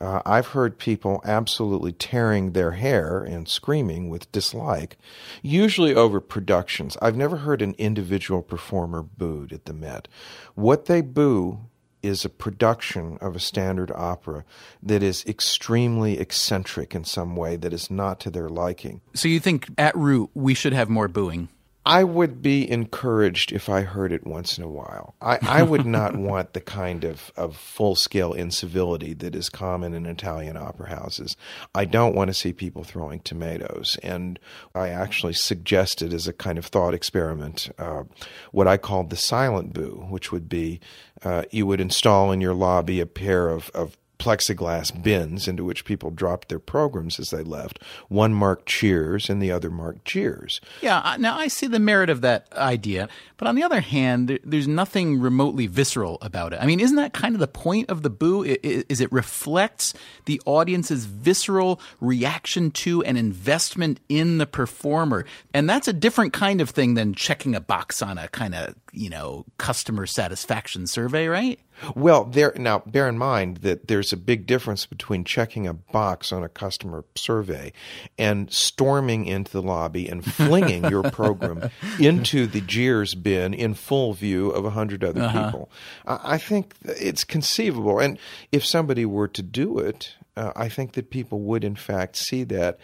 Uh, 0.00 0.22
I've 0.24 0.48
heard 0.48 0.78
people 0.78 1.20
absolutely 1.24 1.90
tearing 1.90 2.52
their 2.52 2.70
hair 2.72 3.24
and 3.24 3.48
screaming 3.48 4.08
with 4.08 4.30
dislike, 4.30 4.96
usually 5.42 5.92
over 5.92 6.20
productions. 6.20 6.96
I've 7.02 7.16
never 7.16 7.38
heard 7.38 7.60
an 7.62 7.74
individual 7.78 8.42
performer 8.42 9.02
booed 9.02 9.52
at 9.52 9.64
the 9.64 9.72
Met. 9.72 10.06
What 10.54 10.84
they 10.84 11.00
boo 11.00 11.62
is 12.02 12.24
a 12.24 12.28
production 12.28 13.18
of 13.20 13.36
a 13.36 13.40
standard 13.40 13.90
opera 13.92 14.44
that 14.82 15.02
is 15.02 15.24
extremely 15.26 16.18
eccentric 16.18 16.94
in 16.94 17.04
some 17.04 17.36
way 17.36 17.56
that 17.56 17.72
is 17.72 17.90
not 17.90 18.20
to 18.20 18.30
their 18.30 18.48
liking. 18.48 19.00
So 19.14 19.28
you 19.28 19.40
think 19.40 19.68
at 19.78 19.96
root 19.96 20.30
we 20.34 20.54
should 20.54 20.72
have 20.72 20.88
more 20.88 21.08
booing? 21.08 21.48
I 21.86 22.04
would 22.04 22.42
be 22.42 22.70
encouraged 22.70 23.50
if 23.50 23.68
I 23.68 23.80
heard 23.80 24.12
it 24.12 24.26
once 24.26 24.58
in 24.58 24.64
a 24.64 24.68
while. 24.68 25.14
I, 25.22 25.38
I 25.42 25.62
would 25.62 25.86
not 25.98 26.16
want 26.16 26.52
the 26.52 26.60
kind 26.60 27.04
of, 27.04 27.32
of 27.36 27.56
full 27.56 27.94
scale 27.94 28.32
incivility 28.32 29.14
that 29.14 29.34
is 29.34 29.48
common 29.48 29.94
in 29.94 30.04
Italian 30.04 30.56
opera 30.56 30.90
houses. 30.90 31.36
I 31.74 31.86
don't 31.86 32.14
want 32.14 32.28
to 32.28 32.34
see 32.34 32.52
people 32.52 32.84
throwing 32.84 33.20
tomatoes. 33.20 33.98
And 34.02 34.38
I 34.74 34.88
actually 34.88 35.32
suggested 35.32 36.12
as 36.12 36.28
a 36.28 36.32
kind 36.32 36.58
of 36.58 36.66
thought 36.66 36.94
experiment 36.94 37.70
uh, 37.78 38.04
what 38.52 38.68
I 38.68 38.76
called 38.76 39.10
the 39.10 39.16
silent 39.16 39.72
boo, 39.72 40.06
which 40.10 40.30
would 40.30 40.48
be 40.48 40.80
uh, 41.22 41.44
you 41.50 41.66
would 41.66 41.80
install 41.80 42.32
in 42.32 42.40
your 42.40 42.54
lobby 42.54 43.00
a 43.00 43.06
pair 43.06 43.48
of, 43.48 43.70
of 43.70 43.96
plexiglass 44.18 45.02
bins 45.02 45.46
into 45.48 45.64
which 45.64 45.84
people 45.84 46.10
dropped 46.10 46.48
their 46.48 46.58
programs 46.58 47.18
as 47.20 47.30
they 47.30 47.42
left. 47.42 47.82
One 48.08 48.34
marked 48.34 48.66
cheers 48.66 49.30
and 49.30 49.40
the 49.40 49.52
other 49.52 49.70
marked 49.70 50.04
jeers. 50.04 50.60
Yeah, 50.82 51.16
now 51.18 51.38
I 51.38 51.48
see 51.48 51.66
the 51.66 51.78
merit 51.78 52.10
of 52.10 52.20
that 52.22 52.52
idea, 52.52 53.08
but 53.36 53.48
on 53.48 53.54
the 53.54 53.62
other 53.62 53.80
hand, 53.80 54.38
there's 54.44 54.68
nothing 54.68 55.20
remotely 55.20 55.66
visceral 55.66 56.18
about 56.20 56.52
it. 56.52 56.58
I 56.60 56.66
mean, 56.66 56.80
isn't 56.80 56.96
that 56.96 57.12
kind 57.12 57.34
of 57.34 57.40
the 57.40 57.48
point 57.48 57.90
of 57.90 58.02
the 58.02 58.10
boo? 58.10 58.42
Is 58.44 59.00
it 59.00 59.12
reflects 59.12 59.94
the 60.24 60.40
audience's 60.44 61.04
visceral 61.04 61.80
reaction 62.00 62.70
to 62.72 63.02
and 63.04 63.16
investment 63.16 64.00
in 64.08 64.38
the 64.38 64.46
performer, 64.46 65.24
and 65.54 65.68
that's 65.68 65.88
a 65.88 65.92
different 65.92 66.32
kind 66.32 66.60
of 66.60 66.70
thing 66.70 66.94
than 66.94 67.14
checking 67.14 67.54
a 67.54 67.60
box 67.60 68.02
on 68.02 68.18
a 68.18 68.28
kind 68.28 68.54
of 68.54 68.74
you 68.92 69.10
know 69.10 69.44
customer 69.58 70.06
satisfaction 70.06 70.86
survey, 70.86 71.28
right? 71.28 71.60
Well, 71.94 72.24
there 72.24 72.52
now 72.56 72.82
bear 72.86 73.08
in 73.08 73.18
mind 73.18 73.58
that 73.58 73.88
there's 73.88 74.12
a 74.12 74.16
big 74.16 74.46
difference 74.46 74.86
between 74.86 75.24
checking 75.24 75.66
a 75.66 75.74
box 75.74 76.32
on 76.32 76.42
a 76.42 76.48
customer 76.48 77.04
survey 77.14 77.72
and 78.18 78.52
storming 78.52 79.26
into 79.26 79.52
the 79.52 79.62
lobby 79.62 80.08
and 80.08 80.24
flinging 80.24 80.84
your 80.84 81.02
program 81.10 81.70
into 81.98 82.46
the 82.46 82.60
jeers 82.60 83.14
bin 83.14 83.54
in 83.54 83.74
full 83.74 84.12
view 84.14 84.50
of 84.50 84.64
a 84.64 84.70
hundred 84.70 85.04
other 85.04 85.22
uh-huh. 85.22 85.44
people. 85.46 85.70
I 86.06 86.38
think 86.38 86.74
it's 86.82 87.24
conceivable, 87.24 87.98
and 87.98 88.18
if 88.52 88.64
somebody 88.64 89.04
were 89.04 89.28
to 89.28 89.42
do 89.42 89.78
it, 89.78 90.14
uh, 90.38 90.52
I 90.54 90.68
think 90.68 90.92
that 90.92 91.10
people 91.10 91.40
would, 91.40 91.64
in 91.64 91.74
fact, 91.74 92.14
see 92.16 92.44
that 92.44 92.78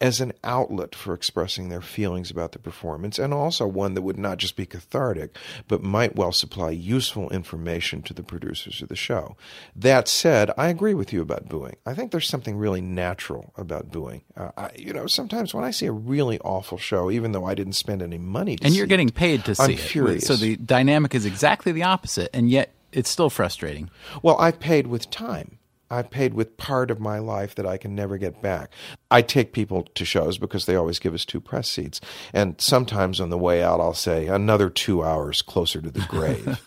as 0.00 0.20
an 0.20 0.32
outlet 0.42 0.94
for 0.94 1.14
expressing 1.14 1.68
their 1.68 1.80
feelings 1.80 2.30
about 2.30 2.50
the 2.50 2.58
performance, 2.58 3.18
and 3.18 3.32
also 3.32 3.66
one 3.66 3.94
that 3.94 4.02
would 4.02 4.18
not 4.18 4.38
just 4.38 4.56
be 4.56 4.66
cathartic, 4.66 5.36
but 5.68 5.84
might 5.84 6.16
well 6.16 6.32
supply 6.32 6.70
useful 6.70 7.30
information 7.30 8.02
to 8.02 8.12
the 8.12 8.24
producers 8.24 8.82
of 8.82 8.88
the 8.88 8.96
show. 8.96 9.36
That 9.76 10.08
said, 10.08 10.50
I 10.58 10.68
agree 10.68 10.94
with 10.94 11.12
you 11.12 11.22
about 11.22 11.48
booing. 11.48 11.76
I 11.86 11.94
think 11.94 12.10
there's 12.10 12.28
something 12.28 12.56
really 12.56 12.80
natural 12.80 13.52
about 13.56 13.92
booing. 13.92 14.22
Uh, 14.36 14.50
I, 14.56 14.70
you 14.74 14.92
know, 14.92 15.06
sometimes 15.06 15.54
when 15.54 15.62
I 15.62 15.70
see 15.70 15.86
a 15.86 15.92
really 15.92 16.40
awful 16.40 16.78
show, 16.78 17.08
even 17.08 17.30
though 17.30 17.44
I 17.44 17.54
didn't 17.54 17.74
spend 17.74 18.02
any 18.02 18.18
money 18.18 18.58
and 18.62 18.74
you're 18.74 18.86
getting 18.86 19.08
it, 19.08 19.14
paid 19.14 19.44
to 19.44 19.54
see 19.54 19.62
I'm 19.62 19.70
it, 19.70 19.78
furious. 19.78 20.26
so 20.26 20.34
the 20.34 20.56
dynamic 20.56 21.14
is 21.14 21.24
exactly 21.24 21.70
the 21.70 21.84
opposite, 21.84 22.30
and 22.34 22.50
yet 22.50 22.72
it's 22.92 23.10
still 23.10 23.30
frustrating. 23.30 23.90
Well, 24.22 24.36
I've 24.38 24.58
paid 24.58 24.88
with 24.88 25.08
time. 25.10 25.59
I 25.90 26.02
paid 26.02 26.34
with 26.34 26.56
part 26.56 26.90
of 26.90 27.00
my 27.00 27.18
life 27.18 27.56
that 27.56 27.66
I 27.66 27.76
can 27.76 27.96
never 27.96 28.16
get 28.16 28.40
back. 28.40 28.70
I 29.10 29.22
take 29.22 29.52
people 29.52 29.82
to 29.94 30.04
shows 30.04 30.38
because 30.38 30.66
they 30.66 30.76
always 30.76 31.00
give 31.00 31.14
us 31.14 31.24
two 31.24 31.40
press 31.40 31.68
seats. 31.68 32.00
And 32.32 32.60
sometimes 32.60 33.20
on 33.20 33.30
the 33.30 33.38
way 33.38 33.60
out, 33.60 33.80
I'll 33.80 33.92
say, 33.92 34.28
another 34.28 34.70
two 34.70 35.02
hours 35.02 35.42
closer 35.42 35.80
to 35.80 35.90
the 35.90 36.06
grave. 36.08 36.60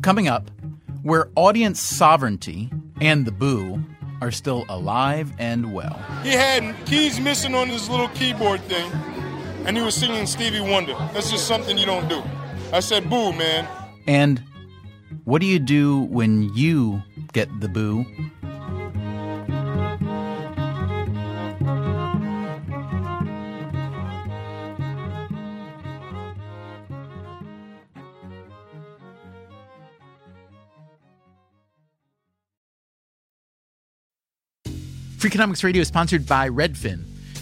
Coming 0.02 0.28
up, 0.28 0.50
where 1.02 1.30
audience 1.36 1.80
sovereignty 1.80 2.70
and 3.00 3.24
the 3.24 3.32
boo 3.32 3.82
are 4.20 4.30
still 4.30 4.66
alive 4.68 5.32
and 5.38 5.72
well. 5.72 6.04
He 6.22 6.32
had 6.32 6.74
keys 6.84 7.18
missing 7.18 7.54
on 7.54 7.68
his 7.68 7.88
little 7.88 8.08
keyboard 8.08 8.60
thing, 8.62 8.90
and 9.64 9.74
he 9.74 9.82
was 9.82 9.94
singing 9.94 10.26
Stevie 10.26 10.60
Wonder. 10.60 10.94
That's 11.14 11.30
just 11.30 11.46
something 11.46 11.78
you 11.78 11.86
don't 11.86 12.08
do. 12.08 12.22
I 12.72 12.80
said, 12.80 13.08
boo, 13.08 13.32
man. 13.32 13.66
And 14.06 14.42
what 15.28 15.42
do 15.42 15.46
you 15.46 15.58
do 15.58 16.04
when 16.04 16.54
you 16.54 17.02
get 17.34 17.48
the 17.60 17.68
boo? 17.68 18.06
Freakonomics 35.18 35.62
Radio 35.62 35.82
is 35.82 35.88
sponsored 35.88 36.24
by 36.26 36.48
Redfin. 36.48 37.07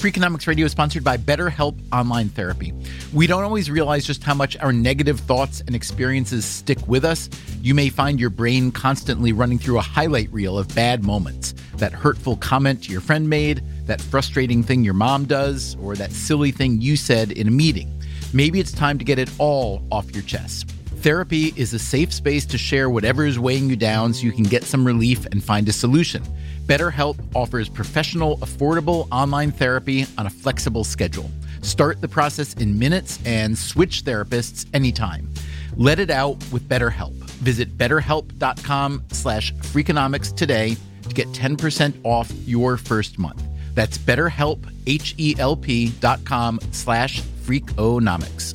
Freakonomics 0.00 0.46
Radio 0.46 0.64
is 0.64 0.72
sponsored 0.72 1.04
by 1.04 1.18
BetterHelp 1.18 1.78
Online 1.92 2.30
Therapy. 2.30 2.72
We 3.12 3.26
don't 3.26 3.44
always 3.44 3.70
realize 3.70 4.06
just 4.06 4.24
how 4.24 4.32
much 4.32 4.56
our 4.56 4.72
negative 4.72 5.20
thoughts 5.20 5.60
and 5.60 5.76
experiences 5.76 6.46
stick 6.46 6.78
with 6.88 7.04
us. 7.04 7.28
You 7.60 7.74
may 7.74 7.90
find 7.90 8.18
your 8.18 8.30
brain 8.30 8.72
constantly 8.72 9.34
running 9.34 9.58
through 9.58 9.76
a 9.76 9.82
highlight 9.82 10.32
reel 10.32 10.58
of 10.58 10.74
bad 10.74 11.04
moments 11.04 11.52
that 11.74 11.92
hurtful 11.92 12.38
comment 12.38 12.88
your 12.88 13.02
friend 13.02 13.28
made, 13.28 13.62
that 13.84 14.00
frustrating 14.00 14.62
thing 14.62 14.84
your 14.84 14.94
mom 14.94 15.26
does, 15.26 15.76
or 15.82 15.94
that 15.96 16.12
silly 16.12 16.50
thing 16.50 16.80
you 16.80 16.96
said 16.96 17.32
in 17.32 17.46
a 17.46 17.50
meeting. 17.50 17.92
Maybe 18.32 18.58
it's 18.58 18.72
time 18.72 18.96
to 18.96 19.04
get 19.04 19.18
it 19.18 19.30
all 19.36 19.86
off 19.92 20.10
your 20.14 20.22
chest. 20.22 20.70
Therapy 21.00 21.52
is 21.56 21.74
a 21.74 21.78
safe 21.78 22.10
space 22.10 22.46
to 22.46 22.56
share 22.56 22.88
whatever 22.88 23.26
is 23.26 23.38
weighing 23.38 23.68
you 23.68 23.76
down 23.76 24.14
so 24.14 24.22
you 24.22 24.32
can 24.32 24.44
get 24.44 24.64
some 24.64 24.86
relief 24.86 25.26
and 25.26 25.44
find 25.44 25.68
a 25.68 25.72
solution. 25.72 26.22
BetterHelp 26.70 27.18
offers 27.34 27.68
professional, 27.68 28.38
affordable 28.38 29.08
online 29.10 29.50
therapy 29.50 30.06
on 30.16 30.26
a 30.26 30.30
flexible 30.30 30.84
schedule. 30.84 31.28
Start 31.62 32.00
the 32.00 32.06
process 32.06 32.54
in 32.54 32.78
minutes 32.78 33.18
and 33.26 33.58
switch 33.58 34.04
therapists 34.04 34.66
anytime. 34.72 35.28
Let 35.74 35.98
it 35.98 36.10
out 36.10 36.36
with 36.52 36.68
BetterHelp. 36.68 37.16
Visit 37.42 37.76
betterhelp.com 37.76 39.02
slash 39.10 39.52
freakonomics 39.54 40.32
today 40.32 40.76
to 41.08 41.08
get 41.12 41.26
10% 41.32 41.92
off 42.04 42.30
your 42.46 42.76
first 42.76 43.18
month. 43.18 43.42
That's 43.74 43.98
betterhelp, 43.98 44.64
H-E-L-P 44.86 45.90
dot 45.98 46.24
com 46.24 46.60
slash 46.70 47.20
freakonomics. 47.42 48.54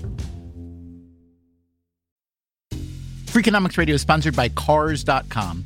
Freakonomics 3.26 3.78
Radio 3.78 3.96
is 3.96 4.02
sponsored 4.02 4.38
by 4.38 4.48
Cars.com. 4.48 5.66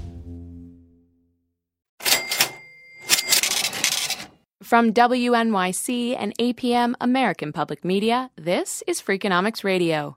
From 4.71 4.93
WNYC 4.93 6.15
and 6.17 6.33
APM 6.37 6.93
American 7.01 7.51
Public 7.51 7.83
Media, 7.83 8.31
this 8.37 8.81
is 8.87 9.01
Freakonomics 9.01 9.65
Radio. 9.65 10.15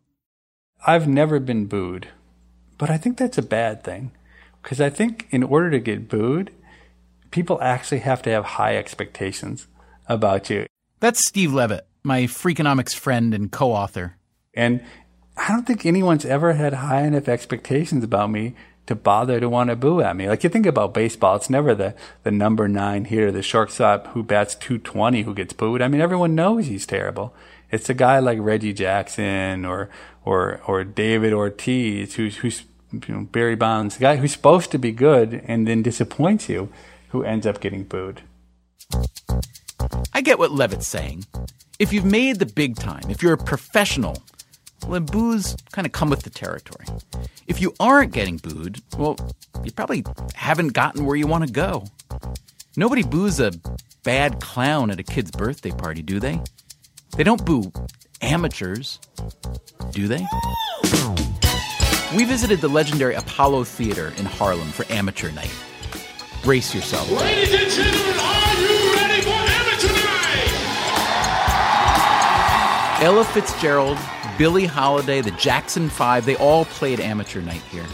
I've 0.86 1.08
never 1.08 1.40
been 1.40 1.66
booed, 1.66 2.06
but 2.78 2.88
I 2.88 2.96
think 2.96 3.18
that's 3.18 3.36
a 3.36 3.42
bad 3.42 3.82
thing. 3.82 4.12
Because 4.62 4.80
I 4.80 4.90
think 4.90 5.26
in 5.32 5.42
order 5.42 5.72
to 5.72 5.80
get 5.80 6.08
booed, 6.08 6.52
people 7.32 7.60
actually 7.60 7.98
have 7.98 8.22
to 8.22 8.30
have 8.30 8.44
high 8.44 8.76
expectations 8.76 9.66
about 10.08 10.48
you. 10.48 10.66
That's 11.00 11.26
Steve 11.26 11.52
Levitt, 11.52 11.88
my 12.04 12.20
Freakonomics 12.20 12.94
friend 12.94 13.34
and 13.34 13.50
co 13.50 13.72
author. 13.72 14.18
And 14.54 14.84
I 15.36 15.48
don't 15.48 15.66
think 15.66 15.84
anyone's 15.84 16.24
ever 16.24 16.52
had 16.52 16.74
high 16.74 17.02
enough 17.02 17.26
expectations 17.26 18.04
about 18.04 18.30
me 18.30 18.54
to 18.86 18.94
bother 18.94 19.40
to 19.40 19.48
want 19.48 19.70
to 19.70 19.76
boo 19.76 20.00
at 20.00 20.16
me. 20.16 20.28
Like 20.28 20.44
you 20.44 20.50
think 20.50 20.66
about 20.66 20.94
baseball, 20.94 21.36
it's 21.36 21.50
never 21.50 21.74
the, 21.74 21.94
the 22.22 22.30
number 22.30 22.68
nine 22.68 23.06
here, 23.06 23.32
the 23.32 23.42
shortstop 23.42 24.08
who 24.08 24.22
bats 24.22 24.54
220 24.54 25.22
who 25.22 25.34
gets 25.34 25.52
booed. 25.52 25.82
I 25.82 25.88
mean, 25.88 26.00
everyone 26.00 26.34
knows 26.34 26.66
he's 26.66 26.86
terrible. 26.86 27.34
It's 27.70 27.88
a 27.88 27.94
guy 27.94 28.18
like 28.18 28.38
Reggie 28.40 28.72
Jackson 28.72 29.64
or, 29.64 29.88
or, 30.24 30.60
or 30.66 30.84
David 30.84 31.32
Ortiz 31.32 32.14
who's, 32.14 32.36
who's, 32.38 32.64
you 32.92 33.14
know, 33.14 33.24
Barry 33.24 33.56
Bonds, 33.56 33.96
the 33.96 34.02
guy 34.02 34.16
who's 34.16 34.32
supposed 34.32 34.70
to 34.72 34.78
be 34.78 34.92
good 34.92 35.42
and 35.46 35.66
then 35.66 35.82
disappoints 35.82 36.48
you 36.48 36.70
who 37.08 37.22
ends 37.22 37.46
up 37.46 37.60
getting 37.60 37.84
booed. 37.84 38.22
I 40.12 40.20
get 40.20 40.38
what 40.38 40.52
Levitt's 40.52 40.86
saying. 40.86 41.24
If 41.78 41.92
you've 41.92 42.04
made 42.04 42.38
the 42.38 42.46
big 42.46 42.76
time, 42.76 43.10
if 43.10 43.22
you're 43.22 43.32
a 43.32 43.38
professional, 43.38 44.22
well, 44.84 44.92
then 44.92 45.06
boos 45.06 45.56
kind 45.72 45.86
of 45.86 45.92
come 45.92 46.10
with 46.10 46.22
the 46.22 46.30
territory. 46.30 46.86
If 47.46 47.60
you 47.60 47.74
aren't 47.80 48.12
getting 48.12 48.36
booed, 48.36 48.80
well, 48.96 49.16
you 49.62 49.72
probably 49.72 50.04
haven't 50.34 50.74
gotten 50.74 51.04
where 51.04 51.16
you 51.16 51.26
want 51.26 51.46
to 51.46 51.52
go. 51.52 51.84
Nobody 52.76 53.02
boos 53.02 53.40
a 53.40 53.52
bad 54.02 54.40
clown 54.40 54.90
at 54.90 55.00
a 55.00 55.02
kid's 55.02 55.30
birthday 55.30 55.70
party, 55.70 56.02
do 56.02 56.20
they? 56.20 56.40
They 57.16 57.24
don't 57.24 57.44
boo 57.44 57.72
amateurs, 58.20 58.98
do 59.90 60.08
they? 60.08 60.26
We 62.16 62.24
visited 62.24 62.60
the 62.60 62.68
legendary 62.68 63.14
Apollo 63.14 63.64
Theater 63.64 64.12
in 64.18 64.24
Harlem 64.24 64.68
for 64.68 64.84
Amateur 64.90 65.30
Night. 65.32 65.52
Brace 66.42 66.74
yourself. 66.74 67.10
Ladies 67.10 67.54
and 67.54 67.70
gentlemen, 67.70 68.18
are 68.20 68.54
you 68.60 68.92
ready 68.94 69.22
for 69.22 69.30
Amateur 69.30 69.92
Night? 69.92 70.52
Ella 73.02 73.24
Fitzgerald, 73.24 73.98
Billie 74.36 74.66
Holiday, 74.66 75.20
the 75.20 75.30
Jackson 75.32 75.88
Five, 75.88 76.26
they 76.26 76.36
all 76.36 76.64
played 76.64 77.00
Amateur 77.00 77.40
Night 77.40 77.62
here. 77.70 77.86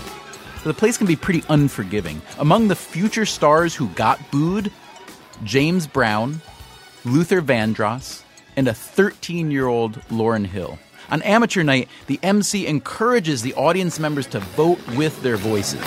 So 0.63 0.69
the 0.69 0.75
place 0.75 0.97
can 0.97 1.07
be 1.07 1.17
pretty 1.17 1.43
unforgiving. 1.49 2.21
Among 2.39 2.69
the 2.69 2.77
future 2.77 3.27
stars 3.27 3.75
who 3.75 3.89
got 3.89 4.31
booed, 4.31 4.73
James 5.45 5.87
Brown, 5.87 6.41
Luther 7.05 7.41
Vandross, 7.41 8.23
and 8.57 8.69
a 8.69 8.75
13 8.75 9.51
year 9.51 9.67
old 9.69 10.01
Lauryn 10.09 10.47
Hill. 10.47 10.79
On 11.11 11.23
Amateur 11.23 11.63
Night, 11.63 11.89
the 12.07 12.21
MC 12.23 12.67
encourages 12.67 13.43
the 13.43 13.55
audience 13.55 13.99
members 13.99 14.27
to 14.29 14.41
vote 14.41 14.79
with 14.97 15.21
their 15.23 15.37
voices. 15.37 15.81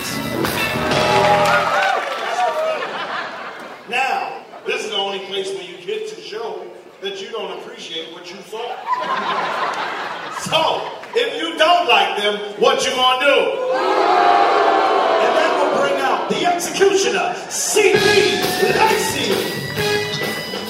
Now, 3.89 4.43
this 4.65 4.83
is 4.83 4.91
the 4.91 4.97
only 4.97 5.19
place 5.27 5.49
where 5.53 5.63
you 5.63 5.77
get 5.85 6.09
to 6.09 6.21
show 6.21 6.65
that 7.01 7.21
you 7.21 7.29
don't 7.31 7.59
appreciate 7.59 8.11
what 8.13 8.29
you 8.29 8.37
thought. 8.37 8.79
so, 10.41 10.89
if 11.15 11.41
you 11.41 11.57
don't 11.57 11.82
like 11.93 12.17
them, 12.17 12.35
what 12.59 12.83
you 12.83 12.91
gonna 12.91 13.23
do? 13.23 13.39
And 15.21 15.33
that 15.37 15.51
will 15.59 15.79
bring 15.79 16.01
out 16.01 16.27
the 16.27 16.43
executioner, 16.43 17.35
C.P. 17.49 17.97
Lacey. 18.79 19.53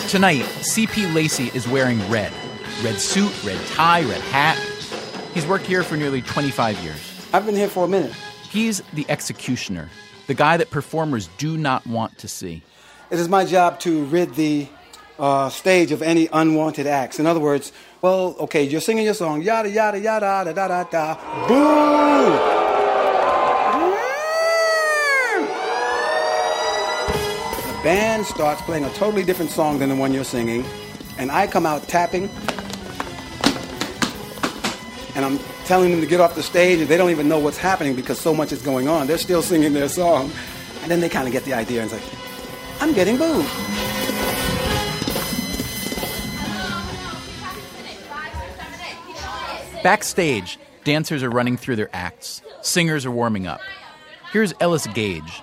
Tonight, 0.10 0.44
CP 0.60 1.14
Lacey 1.14 1.50
is 1.56 1.66
wearing 1.66 1.98
red. 2.10 2.34
Red 2.84 2.96
suit, 2.96 3.32
red 3.46 3.60
tie, 3.68 4.02
red 4.02 4.20
hat. 4.20 4.58
He's 5.34 5.48
worked 5.48 5.66
here 5.66 5.82
for 5.82 5.96
nearly 5.96 6.22
25 6.22 6.78
years. 6.80 7.30
I've 7.32 7.46
been 7.46 7.56
here 7.56 7.70
for 7.70 7.86
a 7.86 7.88
minute. 7.88 8.14
He's 8.52 8.82
the 8.92 9.06
executioner, 9.08 9.90
the 10.28 10.34
guy 10.34 10.58
that 10.58 10.72
performers 10.72 11.30
do 11.38 11.58
not 11.58 11.88
want 11.88 12.18
to 12.18 12.28
see. 12.28 12.62
It 13.10 13.18
is 13.18 13.30
my 13.30 13.46
job 13.46 13.80
to 13.80 14.04
rid 14.06 14.36
the 14.36 14.68
uh, 15.18 15.50
stage 15.50 15.94
of 15.94 16.02
any 16.02 16.28
unwanted 16.34 16.86
acts. 16.86 17.18
In 17.18 17.26
other 17.26 17.40
words, 17.40 17.72
well, 18.04 18.36
okay, 18.38 18.64
you're 18.64 18.82
singing 18.82 19.06
your 19.06 19.14
song, 19.14 19.42
yada 19.42 19.70
yada 19.70 19.98
yada 19.98 20.44
da 20.44 20.54
da 20.54 20.68
da 20.68 20.84
da, 20.84 21.16
boo! 21.48 22.34
The 27.66 27.84
band 27.84 28.26
starts 28.26 28.62
playing 28.64 28.84
a 28.84 28.90
totally 28.90 29.24
different 29.24 29.52
song 29.52 29.80
than 29.80 29.88
the 29.88 29.96
one 29.96 30.14
you're 30.14 30.26
singing, 30.26 30.66
and 31.18 31.32
I 31.32 31.48
come 31.48 31.66
out 31.66 31.88
tapping, 31.88 32.30
and 35.16 35.24
I'm 35.24 35.40
telling 35.64 35.92
them 35.92 36.02
to 36.02 36.08
get 36.08 36.20
off 36.20 36.36
the 36.36 36.44
stage, 36.44 36.82
and 36.82 36.90
they 36.90 36.98
don't 36.98 37.12
even 37.12 37.30
know 37.30 37.40
what's 37.40 37.58
happening 37.58 37.96
because 37.96 38.20
so 38.20 38.36
much 38.36 38.52
is 38.52 38.62
going 38.62 38.90
on. 38.90 39.08
They're 39.08 39.18
still 39.18 39.42
singing 39.42 39.72
their 39.72 39.88
song. 39.88 40.30
And 40.82 40.92
then 40.92 41.00
they 41.00 41.08
kind 41.08 41.28
of 41.28 41.32
get 41.32 41.46
the 41.46 41.54
idea 41.54 41.82
and 41.82 41.90
it's 41.90 42.04
like, 42.04 42.82
I'm 42.82 42.94
getting 42.94 43.16
booed. 43.16 43.46
Backstage, 49.84 50.60
dancers 50.86 51.24
are 51.24 51.30
running 51.30 51.58
through 51.58 51.76
their 51.76 51.90
acts, 51.92 52.42
singers 52.62 53.06
are 53.06 53.12
warming 53.12 53.48
up. 53.48 53.60
Here's 54.32 54.54
Ellis 54.62 54.88
Gage. 54.88 55.42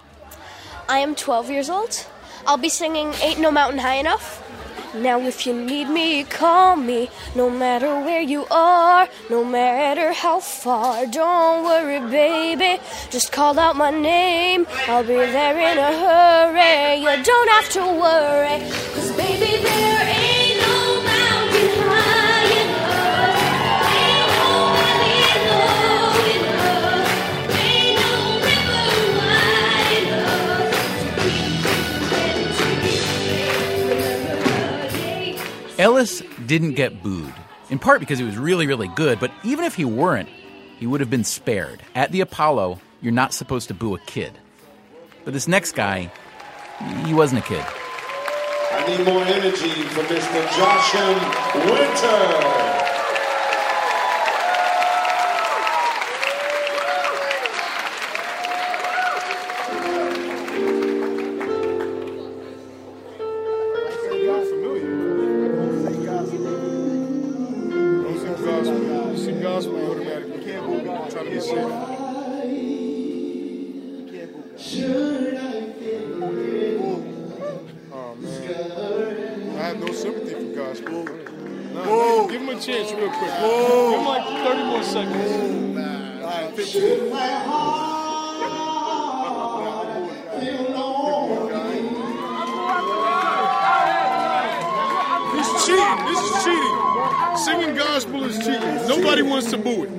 I 0.88 1.00
am 1.00 1.14
12 1.14 1.50
years 1.50 1.68
old. 1.68 2.06
I'll 2.46 2.56
be 2.56 2.70
singing 2.70 3.12
Ain't 3.20 3.38
No 3.38 3.50
Mountain 3.50 3.80
High 3.80 3.96
Enough. 3.96 4.42
Now, 4.94 5.20
if 5.20 5.46
you 5.46 5.52
need 5.52 5.90
me, 5.90 6.24
call 6.24 6.74
me. 6.76 7.10
No 7.36 7.50
matter 7.50 8.00
where 8.00 8.22
you 8.22 8.46
are, 8.50 9.06
no 9.28 9.44
matter 9.44 10.14
how 10.14 10.40
far. 10.40 11.04
Don't 11.04 11.64
worry, 11.64 12.00
baby. 12.10 12.82
Just 13.10 13.32
call 13.32 13.58
out 13.58 13.76
my 13.76 13.90
name. 13.90 14.66
I'll 14.88 15.02
be 15.02 15.16
there 15.16 15.58
in 15.70 15.76
a 15.76 15.92
hurry. 16.00 17.02
You 17.02 17.22
don't 17.22 17.50
have 17.50 17.68
to 17.70 17.80
worry. 17.80 18.58
Cause, 18.94 19.12
baby, 19.12 19.62
there 19.62 20.08
ain't 20.08 20.29
Ellis 35.80 36.22
didn't 36.44 36.72
get 36.72 37.02
booed, 37.02 37.32
in 37.70 37.78
part 37.78 38.00
because 38.00 38.18
he 38.18 38.24
was 38.26 38.36
really, 38.36 38.66
really 38.66 38.88
good, 38.88 39.18
but 39.18 39.32
even 39.42 39.64
if 39.64 39.74
he 39.74 39.86
weren't, 39.86 40.28
he 40.78 40.86
would 40.86 41.00
have 41.00 41.08
been 41.08 41.24
spared. 41.24 41.82
At 41.94 42.12
the 42.12 42.20
Apollo, 42.20 42.82
you're 43.00 43.14
not 43.14 43.32
supposed 43.32 43.68
to 43.68 43.74
boo 43.74 43.94
a 43.94 43.98
kid. 44.00 44.38
But 45.24 45.32
this 45.32 45.48
next 45.48 45.72
guy, 45.72 46.12
he 47.06 47.14
wasn't 47.14 47.42
a 47.46 47.48
kid. 47.48 47.64
I 47.64 48.84
need 48.88 49.06
more 49.06 49.22
energy 49.22 49.70
for 49.88 50.02
Mr. 50.02 50.40
Joshua 50.54 51.14
Winter. 51.64 52.69
This 95.40 95.48
is 95.48 95.64
cheating. 95.64 96.04
This 96.04 96.20
is 96.20 96.44
cheating. 96.44 96.76
Singing 97.34 97.74
gospel 97.74 98.24
is 98.24 98.36
cheating. 98.40 98.76
Nobody 98.86 99.22
wants 99.22 99.50
to 99.52 99.56
boo 99.56 99.84
it. 99.84 99.90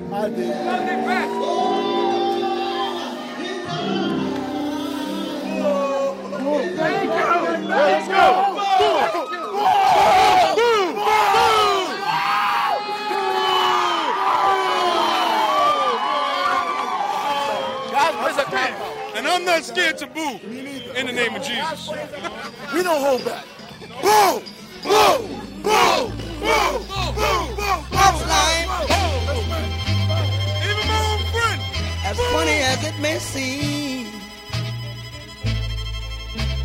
Let's 7.67 8.07
go. 8.07 8.57
And 19.15 19.27
I'm 19.27 19.43
not 19.43 19.63
scared 19.63 19.97
to 19.97 20.07
boo 20.07 20.39
in 20.95 21.07
the 21.07 21.11
name 21.11 21.33
of 21.35 21.41
Jesus. 21.41 21.89
We 22.71 22.83
don't 22.83 23.01
hold 23.01 23.25
back. 23.25 23.45
Boo! 24.03 24.60
As 32.11 32.19
funny 32.33 32.51
as 32.51 32.83
it 32.85 32.99
may 32.99 33.19
seem, 33.19 34.05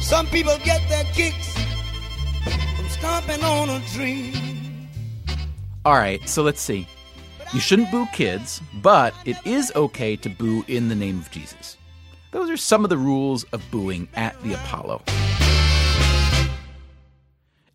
some 0.01 0.27
people 0.27 0.59
get 0.65 0.83
their 0.89 1.05
kicks 1.15 1.57
from 2.77 2.89
stomping 2.89 3.45
on 3.45 3.71
a 3.71 3.81
dream. 3.93 4.89
All 5.85 5.95
right, 5.95 6.29
so 6.29 6.43
let's 6.43 6.61
see. 6.61 6.89
You 7.53 7.61
shouldn't 7.61 7.93
boo 7.93 8.09
kids, 8.13 8.61
but 8.83 9.15
it 9.25 9.37
is 9.45 9.71
okay 9.77 10.17
to 10.17 10.29
boo 10.29 10.65
in 10.67 10.89
the 10.89 10.97
name 10.97 11.21
of 11.21 11.31
Jesus. 11.31 11.77
Those 12.33 12.51
are 12.51 12.57
some 12.57 12.83
of 12.83 12.91
the 12.91 12.99
rules 12.99 13.45
of 13.53 13.63
booing 13.71 14.09
at 14.17 14.35
the 14.43 14.55
Apollo. 14.55 15.05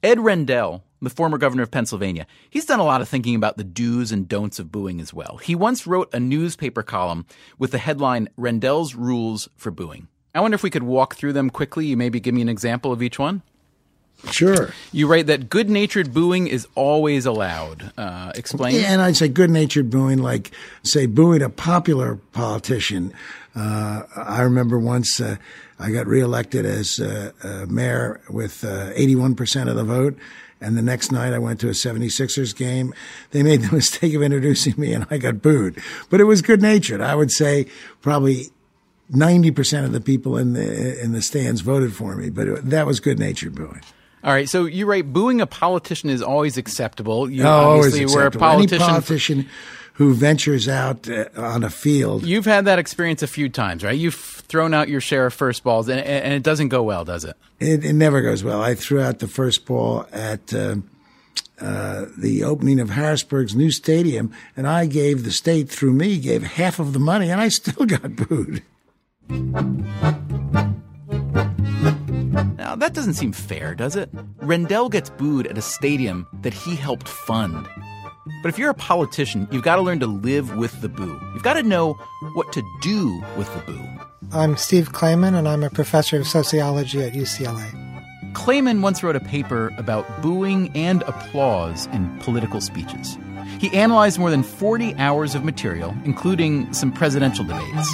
Ed 0.04 0.20
Rendell, 0.20 0.84
the 1.06 1.10
former 1.10 1.38
governor 1.38 1.64
of 1.64 1.72
Pennsylvania, 1.72 2.28
he's 2.50 2.66
done 2.66 2.80
a 2.80 2.86
lot 2.86 3.02
of 3.02 3.10
thinking 3.10 3.36
about 3.36 3.58
the 3.58 3.64
do's 3.64 4.12
and 4.12 4.28
don'ts 4.28 4.60
of 4.60 4.72
booing 4.72 5.02
as 5.02 5.14
well. 5.14 5.38
He 5.38 5.56
once 5.56 5.88
wrote 5.88 6.14
a 6.14 6.20
newspaper 6.20 6.84
column 6.84 7.26
with 7.58 7.72
the 7.72 7.78
headline 7.78 8.30
Rendell's 8.38 8.96
Rules 8.96 9.50
for 9.56 9.72
Booing. 9.72 10.08
I 10.34 10.40
wonder 10.40 10.56
if 10.56 10.64
we 10.64 10.70
could 10.70 10.84
walk 10.84 11.16
through 11.16 11.34
them 11.34 11.50
quickly. 11.50 11.88
You 11.88 11.98
maybe 11.98 12.20
give 12.20 12.34
me 12.34 12.42
an 12.42 12.50
example 12.50 12.92
of 12.92 13.02
each 13.02 13.20
one? 13.20 13.42
Sure. 14.30 14.72
You 14.92 15.08
write 15.08 15.28
that 15.28 15.50
good 15.50 15.70
natured 15.70 16.14
booing 16.14 16.48
is 16.48 16.68
always 16.76 17.26
allowed. 17.26 17.92
Uh, 17.98 18.32
explain. 18.36 18.76
Yeah, 18.76 18.94
and 18.94 19.02
I'd 19.02 19.18
say 19.18 19.28
good 19.28 19.50
natured 19.50 19.90
booing, 19.90 20.20
like, 20.20 20.52
say, 20.84 21.08
booing 21.08 21.42
a 21.42 21.50
popular 21.50 22.16
politician. 22.32 23.14
Uh, 23.56 24.04
I 24.16 24.42
remember 24.44 24.78
once 24.78 25.20
uh, 25.20 25.38
I 25.80 25.92
got 25.92 26.06
reelected 26.06 26.66
as 26.66 27.00
uh, 27.00 27.32
uh, 27.44 27.66
mayor 27.68 28.22
with 28.30 28.64
uh, 28.64 28.92
81% 28.94 29.68
of 29.68 29.76
the 29.76 29.84
vote. 29.84 30.18
And 30.62 30.78
the 30.78 30.82
next 30.82 31.12
night 31.12 31.34
I 31.34 31.40
went 31.40 31.60
to 31.62 31.68
a 31.68 31.72
76ers 31.72 32.56
game. 32.56 32.94
They 33.32 33.44
made 33.44 33.64
the 33.64 33.76
mistake 33.76 34.14
of 34.14 34.22
introducing 34.22 34.76
me 34.78 34.94
and 34.94 35.06
I 35.10 35.18
got 35.18 35.42
booed. 35.42 35.82
But 36.10 36.22
it 36.22 36.26
was 36.26 36.42
good 36.42 36.62
natured. 36.62 37.02
I 37.02 37.16
would 37.16 37.32
say 37.32 37.66
probably 38.02 38.46
90% 39.12 39.84
of 39.84 39.92
the 39.92 40.02
people 40.02 40.38
in 40.38 40.54
the, 40.54 41.02
in 41.04 41.12
the 41.12 41.22
stands 41.22 41.62
voted 41.62 41.94
for 41.94 42.16
me, 42.16 42.30
but 42.30 42.48
it, 42.48 42.70
that 42.70 42.86
was 42.86 43.00
good 43.00 43.20
natured 43.20 43.56
booing. 43.56 43.82
All 44.24 44.32
right, 44.32 44.48
so 44.48 44.66
you're 44.66 44.88
right. 44.88 45.04
booing 45.12 45.42
a 45.42 45.48
politician 45.48 46.12
is 46.12 46.22
always 46.22 46.56
acceptable. 46.56 47.30
You 47.30 47.42
No, 47.42 47.50
always 47.50 47.94
obviously 47.94 48.16
were 48.16 48.24
a 48.24 48.28
acceptable. 48.28 48.46
Any 48.46 48.68
politician. 48.68 49.50
Who 50.02 50.16
ventures 50.16 50.68
out 50.68 51.08
uh, 51.08 51.26
on 51.38 51.64
a 51.64 51.70
field. 51.70 52.26
You've 52.26 52.46
had 52.46 52.66
that 52.66 52.80
experience 52.80 53.22
a 53.22 53.28
few 53.28 53.48
times, 53.50 53.84
right? 53.84 53.96
You've 53.96 54.16
thrown 54.16 54.74
out 54.74 54.90
your 54.90 55.00
share 55.00 55.28
of 55.28 55.34
first 55.34 55.64
balls, 55.64 55.88
and, 55.90 56.00
and 56.00 56.34
it 56.34 56.42
doesn't 56.42 56.70
go 56.70 56.82
well, 56.82 57.06
does 57.06 57.24
it? 57.24 57.38
It, 57.60 57.86
it 57.86 57.94
never 57.94 58.24
goes 58.24 58.44
well. 58.44 58.64
I 58.64 58.74
threw 58.74 59.00
out 59.00 59.20
the 59.20 59.28
first 59.28 59.64
ball 59.68 60.08
at 60.12 60.52
uh, 60.56 60.78
uh, 61.60 62.06
the 62.18 62.44
opening 62.44 62.80
of 62.80 62.90
Harrisburg's 62.90 63.56
new 63.56 63.70
stadium, 63.70 64.34
and 64.58 64.66
I 64.66 64.88
gave 64.88 65.24
the 65.24 65.30
state 65.30 65.70
through 65.70 65.94
me 65.94 66.18
gave 66.18 66.42
half 66.42 66.80
of 66.80 66.94
the 66.94 67.00
money, 67.00 67.30
and 67.30 67.40
I 67.40 67.50
still 67.60 67.86
got 67.86 68.16
booed. 68.16 68.64
Now, 72.58 72.76
that 72.76 72.94
doesn't 72.94 73.14
seem 73.14 73.34
fair, 73.34 73.76
does 73.76 73.96
it? 73.96 74.10
Rendell 74.38 74.90
gets 74.90 75.12
booed 75.12 75.46
at 75.46 75.60
a 75.60 75.62
stadium 75.62 76.26
that 76.42 76.56
he 76.56 76.76
helped 76.76 77.08
fund. 77.08 77.68
But 78.42 78.50
if 78.50 78.58
you're 78.58 78.72
a 78.72 78.76
politician, 78.76 79.48
you've 79.52 79.64
got 79.64 79.76
to 79.76 79.82
learn 79.82 80.00
to 80.00 80.08
live 80.08 80.56
with 80.56 80.82
the 80.82 80.90
boo. 80.90 81.20
You've 81.34 81.44
got 81.44 81.54
to 81.54 81.64
know 81.64 81.94
what 82.34 82.52
to 82.54 82.64
do 82.82 83.24
with 83.38 83.54
the 83.54 83.62
boo. 83.72 83.88
I'm 84.32 84.58
Steve 84.58 84.92
Clayman, 84.94 85.38
and 85.38 85.48
I'm 85.48 85.64
a 85.64 85.70
professor 85.70 86.20
of 86.20 86.28
sociology 86.28 87.04
at 87.04 87.14
UCLA. 87.14 87.70
Clayman 88.34 88.82
once 88.82 89.04
wrote 89.04 89.16
a 89.16 89.20
paper 89.20 89.72
about 89.78 90.22
booing 90.22 90.76
and 90.76 91.04
applause 91.04 91.88
in 91.88 92.18
political 92.20 92.62
speeches. 92.62 93.18
He 93.60 93.70
analyzed 93.78 94.18
more 94.18 94.32
than 94.32 94.42
40 94.42 94.96
hours 94.96 95.36
of 95.36 95.44
material, 95.44 95.94
including 96.06 96.74
some 96.74 96.92
presidential 96.92 97.46
debates. 97.46 97.90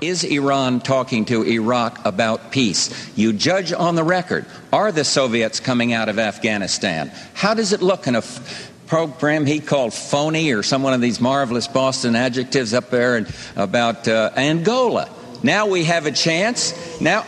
Is 0.00 0.24
Iran 0.24 0.80
talking 0.80 1.24
to 1.26 1.42
Iraq 1.42 2.02
about 2.06 2.50
peace? 2.50 3.10
You 3.16 3.32
judge 3.32 3.72
on 3.72 3.94
the 3.94 4.04
record. 4.04 4.46
Are 4.72 4.90
the 4.90 5.04
Soviets 5.04 5.60
coming 5.60 5.92
out 5.92 6.08
of 6.08 6.18
Afghanistan? 6.18 7.12
How 7.34 7.52
does 7.52 7.72
it 7.72 7.82
look 7.82 8.06
in 8.06 8.14
a 8.14 8.18
f- 8.18 8.71
program 8.92 9.46
he 9.46 9.58
called 9.58 9.94
phony 9.94 10.52
or 10.52 10.62
some 10.62 10.82
one 10.82 10.92
of 10.92 11.00
these 11.00 11.18
marvelous 11.18 11.66
Boston 11.66 12.14
adjectives 12.14 12.74
up 12.74 12.90
there 12.90 13.16
and 13.16 13.26
about 13.56 14.06
uh, 14.06 14.30
Angola? 14.36 15.08
Now 15.42 15.66
we 15.66 15.84
have 15.84 16.04
a 16.04 16.12
chance. 16.12 16.74
Now, 17.00 17.24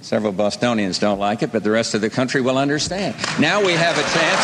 several 0.00 0.32
Bostonians 0.32 0.98
don't 0.98 1.18
like 1.18 1.42
it, 1.42 1.52
but 1.52 1.62
the 1.62 1.70
rest 1.70 1.92
of 1.92 2.00
the 2.00 2.08
country 2.08 2.40
will 2.40 2.56
understand. 2.56 3.14
Now 3.38 3.62
we 3.62 3.72
have 3.72 3.98
a 3.98 4.02
chance 4.02 4.40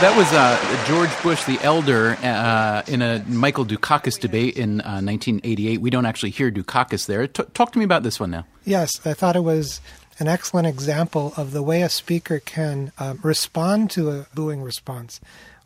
That 0.00 0.16
was 0.16 0.32
uh, 0.32 0.86
George 0.88 1.22
Bush 1.22 1.44
the 1.44 1.64
elder 1.64 2.16
uh, 2.20 2.82
in 2.88 3.00
a 3.00 3.22
Michael 3.28 3.64
Dukakis 3.64 4.18
debate 4.18 4.56
in 4.56 4.80
uh, 4.80 4.98
1988. 4.98 5.80
We 5.80 5.90
don't 5.90 6.04
actually 6.04 6.30
hear 6.30 6.50
Dukakis 6.50 7.06
there. 7.06 7.28
T- 7.28 7.44
talk 7.54 7.70
to 7.72 7.78
me 7.78 7.84
about 7.84 8.02
this 8.02 8.18
one 8.18 8.32
now. 8.32 8.44
Yes, 8.64 8.90
I 9.06 9.14
thought 9.14 9.36
it 9.36 9.44
was 9.44 9.80
an 10.18 10.26
excellent 10.26 10.66
example 10.66 11.32
of 11.36 11.52
the 11.52 11.62
way 11.62 11.82
a 11.82 11.88
speaker 11.88 12.40
can 12.40 12.90
uh, 12.98 13.14
respond 13.22 13.90
to 13.92 14.10
a 14.10 14.26
booing 14.34 14.62
response 14.62 15.20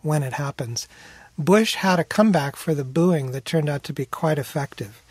when 0.04 0.22
it 0.22 0.34
happens. 0.34 0.86
Bush 1.36 1.74
had 1.74 1.98
a 1.98 2.04
comeback 2.04 2.54
for 2.54 2.74
the 2.74 2.84
booing 2.84 3.32
that 3.32 3.44
turned 3.44 3.68
out 3.68 3.82
to 3.84 3.92
be 3.92 4.04
quite 4.04 4.38
effective. 4.38 5.02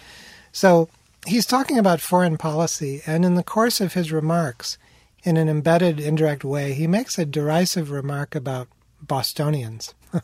So 0.53 0.87
he's 1.25 1.45
talking 1.45 1.77
about 1.77 1.99
foreign 1.99 2.37
policy, 2.37 3.01
and 3.05 3.25
in 3.25 3.35
the 3.35 3.43
course 3.43 3.81
of 3.81 3.93
his 3.93 4.11
remarks, 4.11 4.77
in 5.23 5.35
an 5.35 5.49
embedded, 5.49 5.99
indirect 5.99 6.43
way, 6.43 6.73
he 6.73 6.87
makes 6.87 7.17
a 7.17 7.25
derisive 7.25 7.91
remark 7.91 8.35
about 8.35 8.67
Bostonians. 9.01 9.93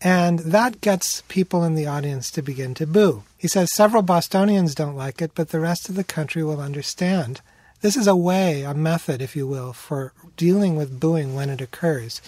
and 0.00 0.38
that 0.40 0.80
gets 0.80 1.22
people 1.28 1.64
in 1.64 1.74
the 1.74 1.86
audience 1.86 2.30
to 2.30 2.42
begin 2.42 2.74
to 2.74 2.86
boo. 2.86 3.24
He 3.36 3.48
says 3.48 3.72
several 3.74 4.02
Bostonians 4.02 4.74
don't 4.74 4.96
like 4.96 5.20
it, 5.20 5.32
but 5.34 5.50
the 5.50 5.60
rest 5.60 5.88
of 5.88 5.96
the 5.96 6.04
country 6.04 6.42
will 6.42 6.60
understand. 6.60 7.40
This 7.80 7.96
is 7.96 8.06
a 8.06 8.16
way, 8.16 8.62
a 8.62 8.74
method, 8.74 9.20
if 9.20 9.36
you 9.36 9.46
will, 9.46 9.72
for 9.72 10.12
dealing 10.36 10.76
with 10.76 11.00
booing 11.00 11.34
when 11.34 11.50
it 11.50 11.60
occurs. 11.60 12.22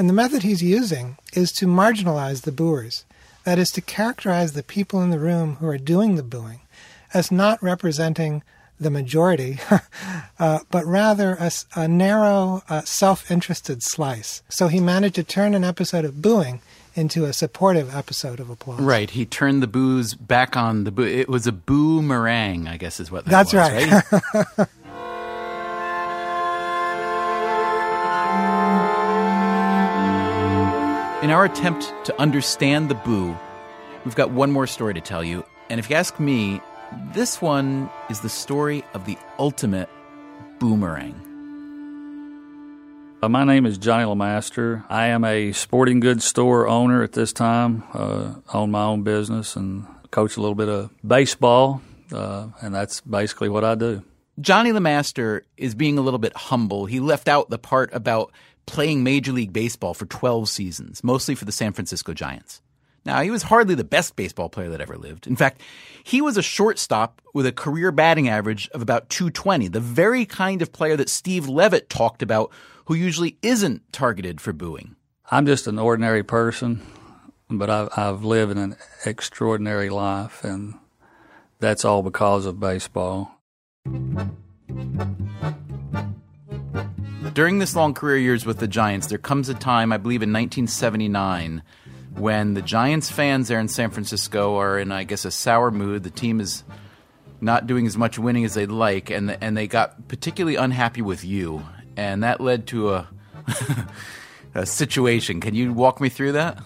And 0.00 0.08
the 0.08 0.14
method 0.14 0.42
he's 0.42 0.62
using 0.62 1.18
is 1.34 1.52
to 1.52 1.66
marginalize 1.66 2.44
the 2.44 2.52
booers. 2.52 3.04
That 3.44 3.58
is, 3.58 3.68
to 3.72 3.82
characterize 3.82 4.54
the 4.54 4.62
people 4.62 5.02
in 5.02 5.10
the 5.10 5.18
room 5.18 5.56
who 5.56 5.66
are 5.66 5.76
doing 5.76 6.14
the 6.14 6.22
booing 6.22 6.60
as 7.12 7.30
not 7.30 7.62
representing 7.62 8.42
the 8.80 8.88
majority, 8.88 9.58
uh, 10.38 10.60
but 10.70 10.86
rather 10.86 11.36
a, 11.38 11.50
a 11.76 11.86
narrow, 11.86 12.62
uh, 12.70 12.80
self 12.80 13.30
interested 13.30 13.82
slice. 13.82 14.42
So 14.48 14.68
he 14.68 14.80
managed 14.80 15.16
to 15.16 15.22
turn 15.22 15.54
an 15.54 15.64
episode 15.64 16.06
of 16.06 16.22
booing 16.22 16.62
into 16.94 17.26
a 17.26 17.34
supportive 17.34 17.94
episode 17.94 18.40
of 18.40 18.48
applause. 18.48 18.80
Right. 18.80 19.10
He 19.10 19.26
turned 19.26 19.62
the 19.62 19.66
boos 19.66 20.14
back 20.14 20.56
on 20.56 20.84
the 20.84 20.90
boo. 20.90 21.04
It 21.04 21.28
was 21.28 21.46
a 21.46 21.52
boomerang, 21.52 22.68
I 22.68 22.78
guess 22.78 23.00
is 23.00 23.10
what 23.10 23.26
that 23.26 23.30
That's 23.30 23.52
was, 23.52 23.70
right. 23.70 24.56
right? 24.58 24.68
In 31.22 31.28
our 31.30 31.44
attempt 31.44 31.92
to 32.04 32.18
understand 32.18 32.88
the 32.88 32.94
boo, 32.94 33.36
we've 34.06 34.14
got 34.14 34.30
one 34.30 34.50
more 34.50 34.66
story 34.66 34.94
to 34.94 35.02
tell 35.02 35.22
you. 35.22 35.44
And 35.68 35.78
if 35.78 35.90
you 35.90 35.96
ask 35.96 36.18
me, 36.18 36.62
this 37.12 37.42
one 37.42 37.90
is 38.08 38.20
the 38.20 38.30
story 38.30 38.84
of 38.94 39.04
the 39.04 39.18
ultimate 39.38 39.90
boomerang. 40.60 41.12
Uh, 43.22 43.28
my 43.28 43.44
name 43.44 43.66
is 43.66 43.76
Johnny 43.76 44.04
LeMaster. 44.04 44.82
I 44.88 45.08
am 45.08 45.24
a 45.24 45.52
sporting 45.52 46.00
goods 46.00 46.24
store 46.24 46.66
owner 46.66 47.02
at 47.02 47.12
this 47.12 47.34
time. 47.34 47.82
Uh, 47.92 48.36
own 48.54 48.70
my 48.70 48.84
own 48.84 49.02
business 49.02 49.56
and 49.56 49.86
coach 50.10 50.38
a 50.38 50.40
little 50.40 50.54
bit 50.54 50.70
of 50.70 50.88
baseball, 51.06 51.82
uh, 52.14 52.48
and 52.62 52.74
that's 52.74 53.02
basically 53.02 53.50
what 53.50 53.62
I 53.62 53.74
do. 53.74 54.02
Johnny 54.40 54.72
LeMaster 54.72 55.42
is 55.58 55.74
being 55.74 55.98
a 55.98 56.00
little 56.00 56.18
bit 56.18 56.34
humble. 56.34 56.86
He 56.86 56.98
left 56.98 57.28
out 57.28 57.50
the 57.50 57.58
part 57.58 57.90
about 57.92 58.32
playing 58.66 59.02
Major 59.02 59.32
League 59.32 59.52
Baseball 59.52 59.94
for 59.94 60.06
12 60.06 60.48
seasons, 60.48 61.02
mostly 61.02 61.34
for 61.34 61.44
the 61.44 61.52
San 61.52 61.72
Francisco 61.72 62.12
Giants. 62.14 62.60
Now, 63.04 63.22
he 63.22 63.30
was 63.30 63.44
hardly 63.44 63.74
the 63.74 63.84
best 63.84 64.14
baseball 64.14 64.48
player 64.48 64.68
that 64.70 64.80
ever 64.80 64.96
lived. 64.96 65.26
In 65.26 65.36
fact, 65.36 65.62
he 66.04 66.20
was 66.20 66.36
a 66.36 66.42
shortstop 66.42 67.22
with 67.32 67.46
a 67.46 67.52
career 67.52 67.90
batting 67.92 68.28
average 68.28 68.68
of 68.70 68.82
about 68.82 69.08
220, 69.08 69.68
the 69.68 69.80
very 69.80 70.26
kind 70.26 70.60
of 70.60 70.72
player 70.72 70.96
that 70.96 71.08
Steve 71.08 71.48
Levitt 71.48 71.88
talked 71.88 72.22
about 72.22 72.52
who 72.86 72.94
usually 72.94 73.38
isn't 73.42 73.90
targeted 73.92 74.40
for 74.40 74.52
booing. 74.52 74.96
I'm 75.30 75.46
just 75.46 75.66
an 75.66 75.78
ordinary 75.78 76.22
person, 76.22 76.82
but 77.48 77.70
I've, 77.70 77.88
I've 77.96 78.24
lived 78.24 78.56
an 78.56 78.76
extraordinary 79.06 79.88
life, 79.88 80.44
and 80.44 80.74
that's 81.58 81.84
all 81.84 82.02
because 82.02 82.46
of 82.46 82.60
baseball. 82.60 83.38
During 87.34 87.58
this 87.58 87.76
long 87.76 87.94
career 87.94 88.16
years 88.16 88.44
with 88.44 88.58
the 88.58 88.66
Giants, 88.66 89.06
there 89.06 89.18
comes 89.18 89.48
a 89.48 89.54
time, 89.54 89.92
I 89.92 89.98
believe 89.98 90.22
in 90.22 90.32
1979, 90.32 91.62
when 92.16 92.54
the 92.54 92.62
Giants 92.62 93.10
fans 93.10 93.48
there 93.48 93.60
in 93.60 93.68
San 93.68 93.90
Francisco 93.90 94.56
are 94.56 94.78
in, 94.78 94.90
I 94.90 95.04
guess, 95.04 95.24
a 95.24 95.30
sour 95.30 95.70
mood. 95.70 96.02
The 96.02 96.10
team 96.10 96.40
is 96.40 96.64
not 97.40 97.66
doing 97.66 97.86
as 97.86 97.96
much 97.96 98.18
winning 98.18 98.44
as 98.44 98.54
they'd 98.54 98.70
like, 98.70 99.10
and 99.10 99.36
and 99.40 99.56
they 99.56 99.68
got 99.68 100.08
particularly 100.08 100.56
unhappy 100.56 101.02
with 101.02 101.24
you, 101.24 101.64
and 101.96 102.22
that 102.24 102.40
led 102.40 102.66
to 102.68 102.94
a 102.94 103.08
a 104.54 104.66
situation. 104.66 105.40
Can 105.40 105.54
you 105.54 105.72
walk 105.72 106.00
me 106.00 106.08
through 106.08 106.32
that? 106.32 106.58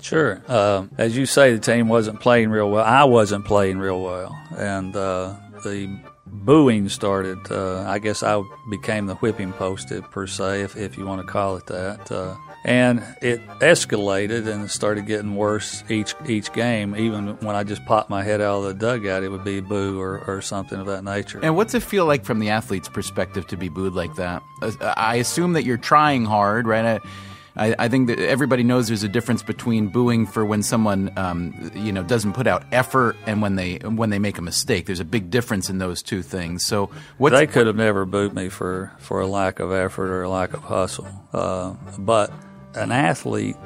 Sure. 0.00 0.42
Uh, 0.48 0.86
as 0.98 1.16
you 1.16 1.26
say, 1.26 1.52
the 1.54 1.60
team 1.60 1.88
wasn't 1.88 2.20
playing 2.20 2.50
real 2.50 2.68
well. 2.70 2.84
I 2.84 3.04
wasn't 3.04 3.44
playing 3.44 3.78
real 3.78 4.02
well, 4.02 4.36
and 4.56 4.94
uh, 4.96 5.36
the 5.62 5.96
booing 6.32 6.88
started. 6.88 7.38
Uh, 7.50 7.82
I 7.82 7.98
guess 7.98 8.22
I 8.22 8.42
became 8.70 9.06
the 9.06 9.14
whipping 9.16 9.52
post, 9.52 9.92
per 10.10 10.26
se, 10.26 10.62
if, 10.62 10.76
if 10.76 10.96
you 10.96 11.06
want 11.06 11.24
to 11.24 11.30
call 11.30 11.56
it 11.56 11.66
that. 11.66 12.10
Uh, 12.10 12.36
and 12.64 13.02
it 13.20 13.44
escalated 13.58 14.46
and 14.46 14.64
it 14.64 14.68
started 14.68 15.06
getting 15.06 15.34
worse 15.34 15.82
each 15.88 16.14
each 16.26 16.52
game. 16.52 16.96
Even 16.96 17.36
when 17.38 17.56
I 17.56 17.64
just 17.64 17.84
popped 17.86 18.08
my 18.08 18.22
head 18.22 18.40
out 18.40 18.58
of 18.58 18.64
the 18.64 18.74
dugout, 18.74 19.22
it 19.22 19.28
would 19.28 19.44
be 19.44 19.60
boo 19.60 20.00
or, 20.00 20.22
or 20.26 20.40
something 20.40 20.78
of 20.78 20.86
that 20.86 21.04
nature. 21.04 21.40
And 21.42 21.56
what's 21.56 21.74
it 21.74 21.82
feel 21.82 22.06
like 22.06 22.24
from 22.24 22.38
the 22.38 22.50
athlete's 22.50 22.88
perspective 22.88 23.46
to 23.48 23.56
be 23.56 23.68
booed 23.68 23.94
like 23.94 24.14
that? 24.14 24.42
Uh, 24.60 24.72
I 24.96 25.16
assume 25.16 25.54
that 25.54 25.64
you're 25.64 25.76
trying 25.76 26.24
hard, 26.24 26.66
right? 26.66 26.84
I, 26.84 27.08
I, 27.56 27.74
I 27.78 27.88
think 27.88 28.08
that 28.08 28.18
everybody 28.18 28.62
knows 28.62 28.88
there's 28.88 29.02
a 29.02 29.08
difference 29.08 29.42
between 29.42 29.88
booing 29.88 30.26
for 30.26 30.44
when 30.44 30.62
someone, 30.62 31.12
um, 31.16 31.70
you 31.74 31.92
know, 31.92 32.02
doesn't 32.02 32.32
put 32.32 32.46
out 32.46 32.64
effort 32.72 33.16
and 33.26 33.42
when 33.42 33.56
they 33.56 33.76
when 33.76 34.10
they 34.10 34.18
make 34.18 34.38
a 34.38 34.42
mistake. 34.42 34.86
There's 34.86 35.00
a 35.00 35.04
big 35.04 35.30
difference 35.30 35.68
in 35.68 35.78
those 35.78 36.02
two 36.02 36.22
things. 36.22 36.64
So 36.64 36.90
they 37.18 37.46
could 37.46 37.66
have 37.66 37.76
never 37.76 38.06
booed 38.06 38.34
me 38.34 38.48
for 38.48 38.92
for 38.98 39.20
a 39.20 39.26
lack 39.26 39.60
of 39.60 39.72
effort 39.72 40.10
or 40.10 40.22
a 40.22 40.30
lack 40.30 40.54
of 40.54 40.62
hustle, 40.62 41.08
uh, 41.32 41.74
but 41.98 42.32
an 42.74 42.90
athlete 42.90 43.56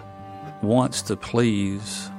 wants 0.62 1.02
to 1.02 1.16
please 1.16 2.10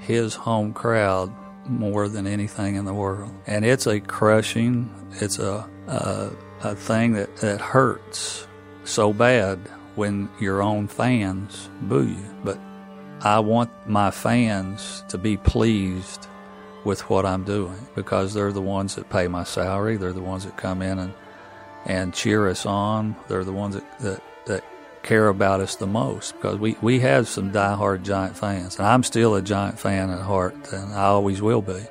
his 0.00 0.34
home 0.34 0.72
crowd 0.72 1.32
more 1.68 2.08
than 2.08 2.26
anything 2.26 2.76
in 2.76 2.84
the 2.84 2.94
world, 2.94 3.30
and 3.46 3.64
it's 3.64 3.86
a 3.86 4.00
crushing, 4.00 4.90
it's 5.20 5.38
a 5.38 5.68
a, 5.86 6.30
a 6.62 6.74
thing 6.74 7.12
that 7.12 7.36
that 7.36 7.60
hurts 7.60 8.46
so 8.84 9.12
bad 9.12 9.60
when 9.96 10.28
your 10.40 10.62
own 10.62 10.86
fans 10.86 11.68
boo 11.82 12.06
you. 12.06 12.34
But 12.44 12.58
I 13.20 13.40
want 13.40 13.70
my 13.88 14.10
fans 14.10 15.04
to 15.08 15.18
be 15.18 15.36
pleased 15.36 16.28
with 16.84 17.10
what 17.10 17.26
I'm 17.26 17.42
doing 17.42 17.88
because 17.94 18.32
they're 18.32 18.52
the 18.52 18.62
ones 18.62 18.94
that 18.94 19.10
pay 19.10 19.26
my 19.26 19.42
salary. 19.42 19.96
They're 19.96 20.12
the 20.12 20.20
ones 20.22 20.44
that 20.44 20.56
come 20.56 20.82
in 20.82 20.98
and, 20.98 21.14
and 21.84 22.14
cheer 22.14 22.48
us 22.48 22.64
on. 22.64 23.16
They're 23.28 23.42
the 23.42 23.52
ones 23.52 23.74
that, 23.74 23.98
that, 24.00 24.22
that 24.46 24.64
care 25.02 25.28
about 25.28 25.60
us 25.60 25.76
the 25.76 25.86
most 25.86 26.34
because 26.34 26.58
we, 26.58 26.76
we 26.82 27.00
have 27.00 27.26
some 27.26 27.50
diehard 27.50 28.02
Giant 28.02 28.36
fans. 28.36 28.76
And 28.76 28.86
I'm 28.86 29.02
still 29.02 29.34
a 29.34 29.42
Giant 29.42 29.78
fan 29.78 30.10
at 30.10 30.20
heart, 30.20 30.72
and 30.72 30.92
I 30.92 31.04
always 31.04 31.42
will 31.42 31.62
be. 31.62 31.82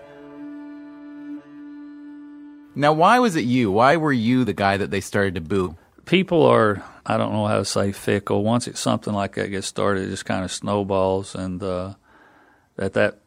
Now, 2.76 2.94
why 2.94 3.20
was 3.20 3.36
it 3.36 3.46
you? 3.46 3.72
Why 3.72 3.96
were 3.98 4.14
you 4.14 4.44
the 4.44 4.54
guy 4.54 4.78
that 4.78 4.92
they 4.92 5.02
started 5.02 5.36
to 5.36 5.42
boo? 5.42 5.78
People 6.06 6.46
are, 6.46 6.84
I 7.06 7.18
don't 7.18 7.34
know 7.34 7.48
how 7.48 7.58
to 7.58 7.66
say 7.66 7.92
fickle. 7.92 8.44
Once 8.44 8.68
it's 8.68 8.80
something 8.80 9.14
like 9.14 9.36
that 9.36 9.50
gets 9.50 9.68
started, 9.68 10.08
it 10.08 10.10
just 10.12 10.26
kind 10.26 10.44
of 10.44 10.52
snowballs. 10.52 11.36
And 11.36 11.62
uh, 11.64 11.96
at 12.78 12.94
that 12.94 13.20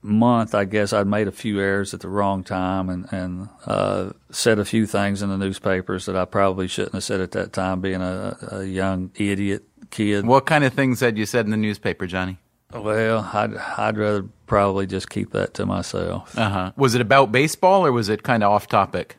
month, 0.00 0.54
I 0.54 0.64
guess 0.64 0.92
I'd 0.92 1.06
made 1.06 1.28
a 1.28 1.32
few 1.32 1.60
errors 1.60 1.94
at 1.94 2.00
the 2.00 2.08
wrong 2.08 2.44
time 2.44 2.88
and, 2.88 3.12
and 3.12 3.48
uh, 3.66 4.10
said 4.30 4.58
a 4.58 4.64
few 4.64 4.86
things 4.86 5.22
in 5.22 5.30
the 5.30 5.38
newspapers 5.38 6.06
that 6.06 6.16
I 6.16 6.24
probably 6.24 6.68
shouldn't 6.68 6.94
have 6.94 7.04
said 7.04 7.20
at 7.20 7.32
that 7.32 7.52
time, 7.52 7.80
being 7.80 8.02
a, 8.02 8.36
a 8.50 8.64
young 8.64 9.10
idiot 9.16 9.64
kid. 9.90 10.26
What 10.26 10.46
kind 10.46 10.64
of 10.64 10.72
things 10.74 11.00
had 11.00 11.18
you 11.18 11.26
said 11.26 11.44
in 11.44 11.50
the 11.50 11.56
newspaper, 11.56 12.06
Johnny? 12.06 12.38
Well, 12.72 13.30
I'd, 13.32 13.54
I'd 13.56 13.96
rather 13.96 14.24
probably 14.46 14.86
just 14.86 15.08
keep 15.08 15.30
that 15.30 15.54
to 15.54 15.66
myself. 15.66 16.36
Uh 16.36 16.50
huh. 16.50 16.72
Was 16.76 16.94
it 16.94 17.00
about 17.00 17.30
baseball 17.30 17.86
or 17.86 17.92
was 17.92 18.08
it 18.08 18.22
kind 18.22 18.42
of 18.42 18.50
off 18.50 18.66
topic? 18.66 19.16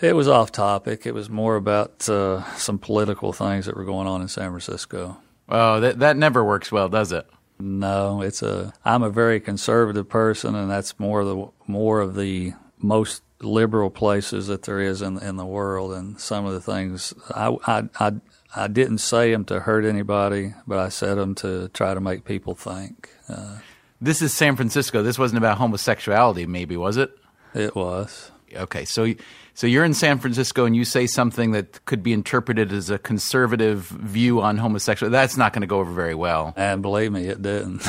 It 0.00 0.14
was 0.14 0.28
off 0.28 0.52
topic. 0.52 1.06
It 1.06 1.14
was 1.14 1.30
more 1.30 1.56
about 1.56 2.08
uh, 2.08 2.44
some 2.56 2.78
political 2.78 3.32
things 3.32 3.66
that 3.66 3.76
were 3.76 3.84
going 3.84 4.06
on 4.06 4.20
in 4.20 4.28
San 4.28 4.50
Francisco. 4.50 5.16
Oh, 5.48 5.80
that 5.80 6.00
that 6.00 6.16
never 6.16 6.44
works 6.44 6.70
well, 6.70 6.88
does 6.88 7.12
it? 7.12 7.26
No, 7.58 8.20
it's 8.20 8.42
a. 8.42 8.74
I'm 8.84 9.02
a 9.02 9.10
very 9.10 9.40
conservative 9.40 10.08
person, 10.08 10.54
and 10.54 10.70
that's 10.70 10.98
more 10.98 11.20
of 11.20 11.26
the 11.26 11.46
more 11.66 12.00
of 12.00 12.14
the 12.14 12.52
most 12.78 13.22
liberal 13.40 13.90
places 13.90 14.48
that 14.48 14.62
there 14.62 14.80
is 14.80 15.00
in 15.00 15.18
in 15.22 15.36
the 15.36 15.46
world. 15.46 15.92
And 15.92 16.20
some 16.20 16.44
of 16.44 16.52
the 16.52 16.60
things 16.60 17.14
I 17.30 17.56
I 17.66 17.84
I, 17.98 18.12
I 18.54 18.68
didn't 18.68 18.98
say 18.98 19.32
them 19.32 19.44
to 19.46 19.60
hurt 19.60 19.86
anybody, 19.86 20.52
but 20.66 20.78
I 20.78 20.90
said 20.90 21.14
them 21.14 21.34
to 21.36 21.68
try 21.68 21.94
to 21.94 22.00
make 22.00 22.24
people 22.24 22.54
think. 22.54 23.08
Uh, 23.28 23.58
this 24.00 24.20
is 24.20 24.34
San 24.34 24.56
Francisco. 24.56 25.02
This 25.02 25.18
wasn't 25.18 25.38
about 25.38 25.56
homosexuality, 25.56 26.44
maybe 26.44 26.76
was 26.76 26.98
it? 26.98 27.16
It 27.54 27.74
was. 27.74 28.30
Okay, 28.54 28.84
so 28.84 29.12
so 29.54 29.66
you're 29.66 29.84
in 29.84 29.94
San 29.94 30.18
Francisco 30.18 30.66
and 30.66 30.76
you 30.76 30.84
say 30.84 31.06
something 31.06 31.52
that 31.52 31.84
could 31.86 32.02
be 32.02 32.12
interpreted 32.12 32.72
as 32.72 32.90
a 32.90 32.98
conservative 32.98 33.86
view 33.86 34.40
on 34.40 34.58
homosexuality. 34.58 35.12
That's 35.12 35.36
not 35.36 35.52
going 35.52 35.62
to 35.62 35.66
go 35.66 35.78
over 35.80 35.92
very 35.92 36.14
well. 36.14 36.52
And 36.56 36.82
believe 36.82 37.10
me, 37.10 37.26
it 37.26 37.42
didn't. 37.42 37.78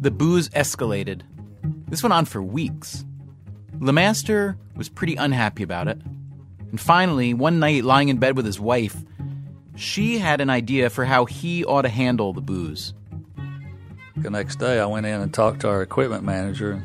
the 0.00 0.10
boos 0.10 0.48
escalated. 0.50 1.22
This 1.88 2.02
went 2.02 2.12
on 2.12 2.24
for 2.24 2.42
weeks. 2.42 3.04
LeMaster 3.78 4.56
was 4.76 4.88
pretty 4.88 5.16
unhappy 5.16 5.62
about 5.62 5.88
it. 5.88 5.98
And 6.70 6.80
finally, 6.80 7.34
one 7.34 7.58
night 7.58 7.84
lying 7.84 8.08
in 8.08 8.18
bed 8.18 8.36
with 8.36 8.46
his 8.46 8.60
wife, 8.60 8.96
she 9.74 10.18
had 10.18 10.40
an 10.40 10.50
idea 10.50 10.90
for 10.90 11.04
how 11.04 11.24
he 11.24 11.64
ought 11.64 11.82
to 11.82 11.88
handle 11.88 12.32
the 12.32 12.40
boos. 12.40 12.94
The 14.16 14.30
next 14.30 14.56
day, 14.56 14.78
I 14.78 14.86
went 14.86 15.06
in 15.06 15.20
and 15.20 15.32
talked 15.32 15.60
to 15.62 15.68
our 15.68 15.82
equipment 15.82 16.24
manager. 16.24 16.84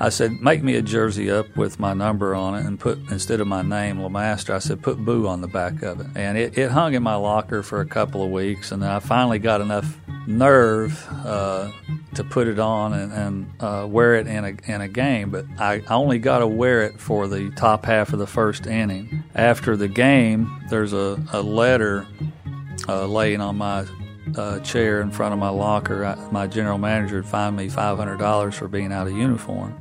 I 0.00 0.08
said, 0.08 0.40
"Make 0.40 0.62
me 0.62 0.74
a 0.76 0.82
jersey 0.82 1.30
up 1.30 1.56
with 1.56 1.78
my 1.78 1.94
number 1.94 2.34
on 2.34 2.54
it, 2.54 2.64
and 2.66 2.78
put 2.78 2.98
instead 3.10 3.40
of 3.40 3.46
my 3.46 3.62
name, 3.62 3.98
LeMaster." 3.98 4.54
I 4.54 4.58
said, 4.58 4.82
"Put 4.82 5.04
Boo 5.04 5.26
on 5.26 5.40
the 5.40 5.48
back 5.48 5.82
of 5.82 6.00
it." 6.00 6.06
And 6.14 6.36
it, 6.36 6.56
it 6.58 6.70
hung 6.70 6.94
in 6.94 7.02
my 7.02 7.14
locker 7.14 7.62
for 7.62 7.80
a 7.80 7.86
couple 7.86 8.22
of 8.22 8.30
weeks, 8.30 8.72
and 8.72 8.82
then 8.82 8.90
I 8.90 9.00
finally 9.00 9.38
got 9.38 9.60
enough 9.60 9.98
nerve 10.26 11.06
uh, 11.24 11.70
to 12.14 12.24
put 12.24 12.46
it 12.46 12.58
on 12.58 12.92
and, 12.92 13.12
and 13.12 13.52
uh, 13.60 13.86
wear 13.88 14.16
it 14.16 14.26
in 14.26 14.44
a 14.44 14.72
in 14.72 14.80
a 14.80 14.88
game. 14.88 15.30
But 15.30 15.46
I 15.58 15.82
only 15.88 16.18
got 16.18 16.38
to 16.38 16.46
wear 16.46 16.82
it 16.82 17.00
for 17.00 17.28
the 17.28 17.50
top 17.50 17.84
half 17.84 18.12
of 18.12 18.18
the 18.18 18.26
first 18.26 18.66
inning. 18.66 19.24
After 19.34 19.76
the 19.76 19.88
game, 19.88 20.62
there's 20.68 20.92
a, 20.92 21.22
a 21.32 21.42
letter 21.42 22.06
uh, 22.88 23.06
laying 23.06 23.40
on 23.40 23.56
my 23.56 23.86
uh, 24.36 24.60
chair 24.60 25.00
in 25.00 25.10
front 25.10 25.32
of 25.32 25.38
my 25.38 25.48
locker. 25.48 26.04
I, 26.04 26.14
my 26.30 26.46
general 26.46 26.78
manager 26.78 27.22
fined 27.22 27.56
me 27.56 27.68
five 27.68 27.98
hundred 27.98 28.18
dollars 28.18 28.54
for 28.54 28.68
being 28.68 28.92
out 28.92 29.06
of 29.06 29.12
uniform. 29.12 29.74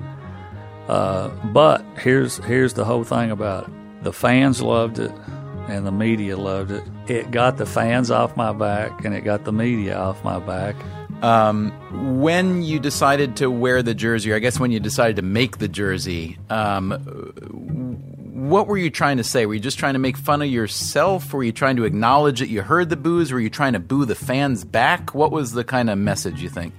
Uh, 0.87 1.29
but 1.53 1.85
here's 1.97 2.37
here's 2.37 2.73
the 2.73 2.85
whole 2.85 3.03
thing 3.03 3.31
about 3.31 3.67
it: 3.67 4.03
the 4.03 4.13
fans 4.13 4.61
loved 4.61 4.99
it, 4.99 5.11
and 5.67 5.85
the 5.85 5.91
media 5.91 6.37
loved 6.37 6.71
it. 6.71 6.83
It 7.07 7.31
got 7.31 7.57
the 7.57 7.65
fans 7.65 8.11
off 8.11 8.35
my 8.35 8.53
back, 8.53 9.05
and 9.05 9.15
it 9.15 9.21
got 9.21 9.45
the 9.45 9.53
media 9.53 9.97
off 9.97 10.23
my 10.23 10.39
back. 10.39 10.75
Um, 11.23 11.71
when 12.19 12.63
you 12.63 12.79
decided 12.79 13.35
to 13.37 13.51
wear 13.51 13.83
the 13.83 13.93
jersey, 13.93 14.31
or 14.31 14.35
I 14.35 14.39
guess 14.39 14.59
when 14.59 14.71
you 14.71 14.79
decided 14.79 15.17
to 15.17 15.21
make 15.21 15.59
the 15.59 15.67
jersey, 15.67 16.39
um, 16.49 16.89
what 18.49 18.65
were 18.67 18.77
you 18.77 18.89
trying 18.89 19.17
to 19.17 19.23
say? 19.23 19.45
Were 19.45 19.53
you 19.53 19.59
just 19.59 19.77
trying 19.77 19.93
to 19.93 19.99
make 19.99 20.17
fun 20.17 20.41
of 20.41 20.47
yourself? 20.47 21.31
Were 21.31 21.43
you 21.43 21.51
trying 21.51 21.75
to 21.75 21.83
acknowledge 21.83 22.39
that 22.39 22.47
you 22.47 22.63
heard 22.63 22.89
the 22.89 22.97
boos? 22.97 23.31
Were 23.31 23.39
you 23.39 23.51
trying 23.51 23.73
to 23.73 23.79
boo 23.79 24.03
the 24.03 24.15
fans 24.15 24.63
back? 24.63 25.13
What 25.13 25.31
was 25.31 25.51
the 25.51 25.63
kind 25.63 25.91
of 25.91 25.99
message 25.99 26.41
you 26.41 26.49
think? 26.49 26.73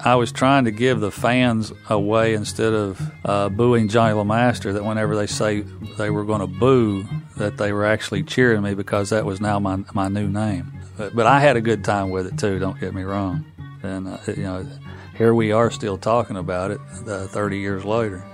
I 0.00 0.14
was 0.14 0.30
trying 0.30 0.66
to 0.66 0.70
give 0.70 1.00
the 1.00 1.10
fans 1.10 1.72
a 1.88 1.98
way 1.98 2.34
instead 2.34 2.72
of 2.72 3.12
uh, 3.24 3.48
booing 3.48 3.88
Johnny 3.88 4.14
LeMaster 4.14 4.72
that 4.74 4.84
whenever 4.84 5.16
they 5.16 5.26
say 5.26 5.62
they 5.96 6.10
were 6.10 6.24
going 6.24 6.40
to 6.40 6.46
boo, 6.46 7.04
that 7.36 7.56
they 7.56 7.72
were 7.72 7.86
actually 7.86 8.22
cheering 8.22 8.62
me 8.62 8.74
because 8.74 9.10
that 9.10 9.24
was 9.24 9.40
now 9.40 9.58
my 9.58 9.82
my 9.94 10.06
new 10.08 10.28
name. 10.28 10.72
But, 10.96 11.16
but 11.16 11.26
I 11.26 11.40
had 11.40 11.56
a 11.56 11.60
good 11.60 11.84
time 11.84 12.10
with 12.10 12.26
it 12.26 12.38
too. 12.38 12.60
Don't 12.60 12.78
get 12.78 12.94
me 12.94 13.02
wrong. 13.02 13.44
And 13.82 14.06
uh, 14.06 14.18
you 14.28 14.42
know, 14.44 14.66
here 15.16 15.34
we 15.34 15.50
are 15.50 15.70
still 15.70 15.96
talking 15.96 16.36
about 16.36 16.70
it 16.70 16.80
uh, 17.08 17.26
30 17.26 17.58
years 17.58 17.84
later. 17.84 18.24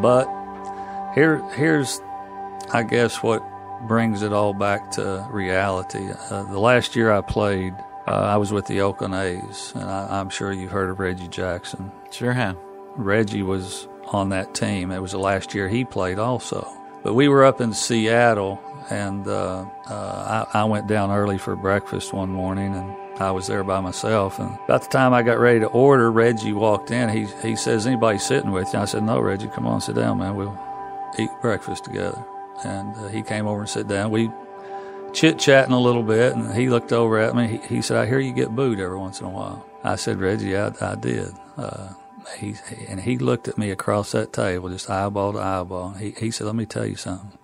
But 0.00 0.26
here, 1.14 1.42
here's, 1.54 2.00
I 2.72 2.82
guess, 2.82 3.22
what 3.22 3.42
brings 3.86 4.22
it 4.22 4.32
all 4.32 4.54
back 4.54 4.90
to 4.92 5.26
reality. 5.30 6.10
Uh, 6.30 6.44
the 6.44 6.58
last 6.58 6.96
year 6.96 7.12
I 7.12 7.20
played, 7.20 7.74
uh, 8.06 8.12
I 8.12 8.36
was 8.36 8.52
with 8.52 8.66
the 8.66 8.80
Oakland 8.80 9.14
A's, 9.14 9.72
and 9.74 9.84
I, 9.84 10.20
am 10.20 10.30
sure 10.30 10.52
you've 10.52 10.70
heard 10.70 10.90
of 10.90 10.98
Reggie 10.98 11.28
Jackson. 11.28 11.92
Sure 12.10 12.32
have. 12.32 12.56
Reggie 12.96 13.42
was 13.42 13.88
on 14.06 14.30
that 14.30 14.54
team. 14.54 14.90
It 14.90 15.00
was 15.00 15.12
the 15.12 15.18
last 15.18 15.54
year 15.54 15.68
he 15.68 15.84
played 15.84 16.18
also. 16.18 16.66
But 17.02 17.14
we 17.14 17.28
were 17.28 17.44
up 17.44 17.60
in 17.60 17.72
Seattle, 17.72 18.60
and 18.90 19.26
uh, 19.26 19.66
uh 19.88 20.46
I, 20.54 20.60
I 20.60 20.64
went 20.64 20.86
down 20.86 21.10
early 21.10 21.38
for 21.38 21.54
breakfast 21.54 22.12
one 22.12 22.30
morning, 22.30 22.74
and 22.74 22.96
I 23.20 23.30
was 23.32 23.46
there 23.46 23.64
by 23.64 23.80
myself. 23.80 24.38
And 24.38 24.58
about 24.64 24.82
the 24.82 24.88
time 24.88 25.12
I 25.12 25.22
got 25.22 25.38
ready 25.38 25.60
to 25.60 25.66
order, 25.66 26.10
Reggie 26.10 26.52
walked 26.52 26.90
in. 26.90 27.08
He, 27.08 27.26
he 27.42 27.56
says, 27.56 27.86
Anybody 27.86 28.18
sitting 28.18 28.52
with 28.52 28.72
you? 28.72 28.78
I 28.78 28.84
said, 28.84 29.02
No, 29.02 29.20
Reggie, 29.20 29.48
come 29.48 29.66
on, 29.66 29.80
sit 29.80 29.96
down, 29.96 30.18
man. 30.18 30.36
We'll 30.36 30.58
eat 31.18 31.30
breakfast 31.40 31.84
together. 31.84 32.24
And 32.64 32.94
uh, 32.96 33.08
he 33.08 33.22
came 33.22 33.46
over 33.46 33.60
and 33.60 33.68
sat 33.68 33.88
down. 33.88 34.10
We 34.10 34.30
chit 35.12 35.38
chatting 35.38 35.72
a 35.72 35.80
little 35.80 36.02
bit, 36.02 36.34
and 36.34 36.54
he 36.54 36.68
looked 36.68 36.92
over 36.92 37.18
at 37.18 37.34
me. 37.34 37.46
He, 37.48 37.76
he, 37.76 37.82
said, 37.82 37.96
I 37.96 38.06
hear 38.06 38.20
you 38.20 38.32
get 38.32 38.54
booed 38.54 38.80
every 38.80 38.98
once 38.98 39.20
in 39.20 39.26
a 39.26 39.30
while. 39.30 39.66
I 39.82 39.96
said, 39.96 40.18
Reggie, 40.18 40.56
I, 40.56 40.72
I 40.80 40.94
did. 40.94 41.32
Uh, 41.56 41.92
he, 42.38 42.54
and 42.88 43.00
he 43.00 43.18
looked 43.18 43.48
at 43.48 43.58
me 43.58 43.70
across 43.70 44.12
that 44.12 44.32
table, 44.32 44.68
just 44.68 44.90
eyeball 44.90 45.32
to 45.32 45.38
eyeball. 45.38 45.92
He, 45.94 46.10
he 46.12 46.30
said, 46.30 46.46
Let 46.46 46.56
me 46.56 46.66
tell 46.66 46.86
you 46.86 46.96
something. 46.96 47.38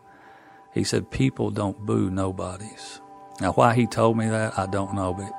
He 0.73 0.85
said, 0.85 1.11
People 1.11 1.51
don't 1.51 1.79
boo 1.79 2.11
nobodies. 2.11 3.01
Now, 3.41 3.53
why 3.53 3.75
he 3.75 3.87
told 3.87 4.17
me 4.17 4.29
that, 4.29 4.59
I 4.59 4.67
don't 4.67 4.95
know, 4.95 5.13
but 5.13 5.33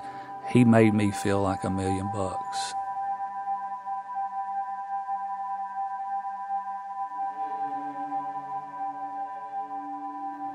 he 0.50 0.64
made 0.64 0.94
me 0.94 1.12
feel 1.12 1.42
like 1.42 1.64
a 1.64 1.70
million 1.70 2.10
bucks. 2.14 2.74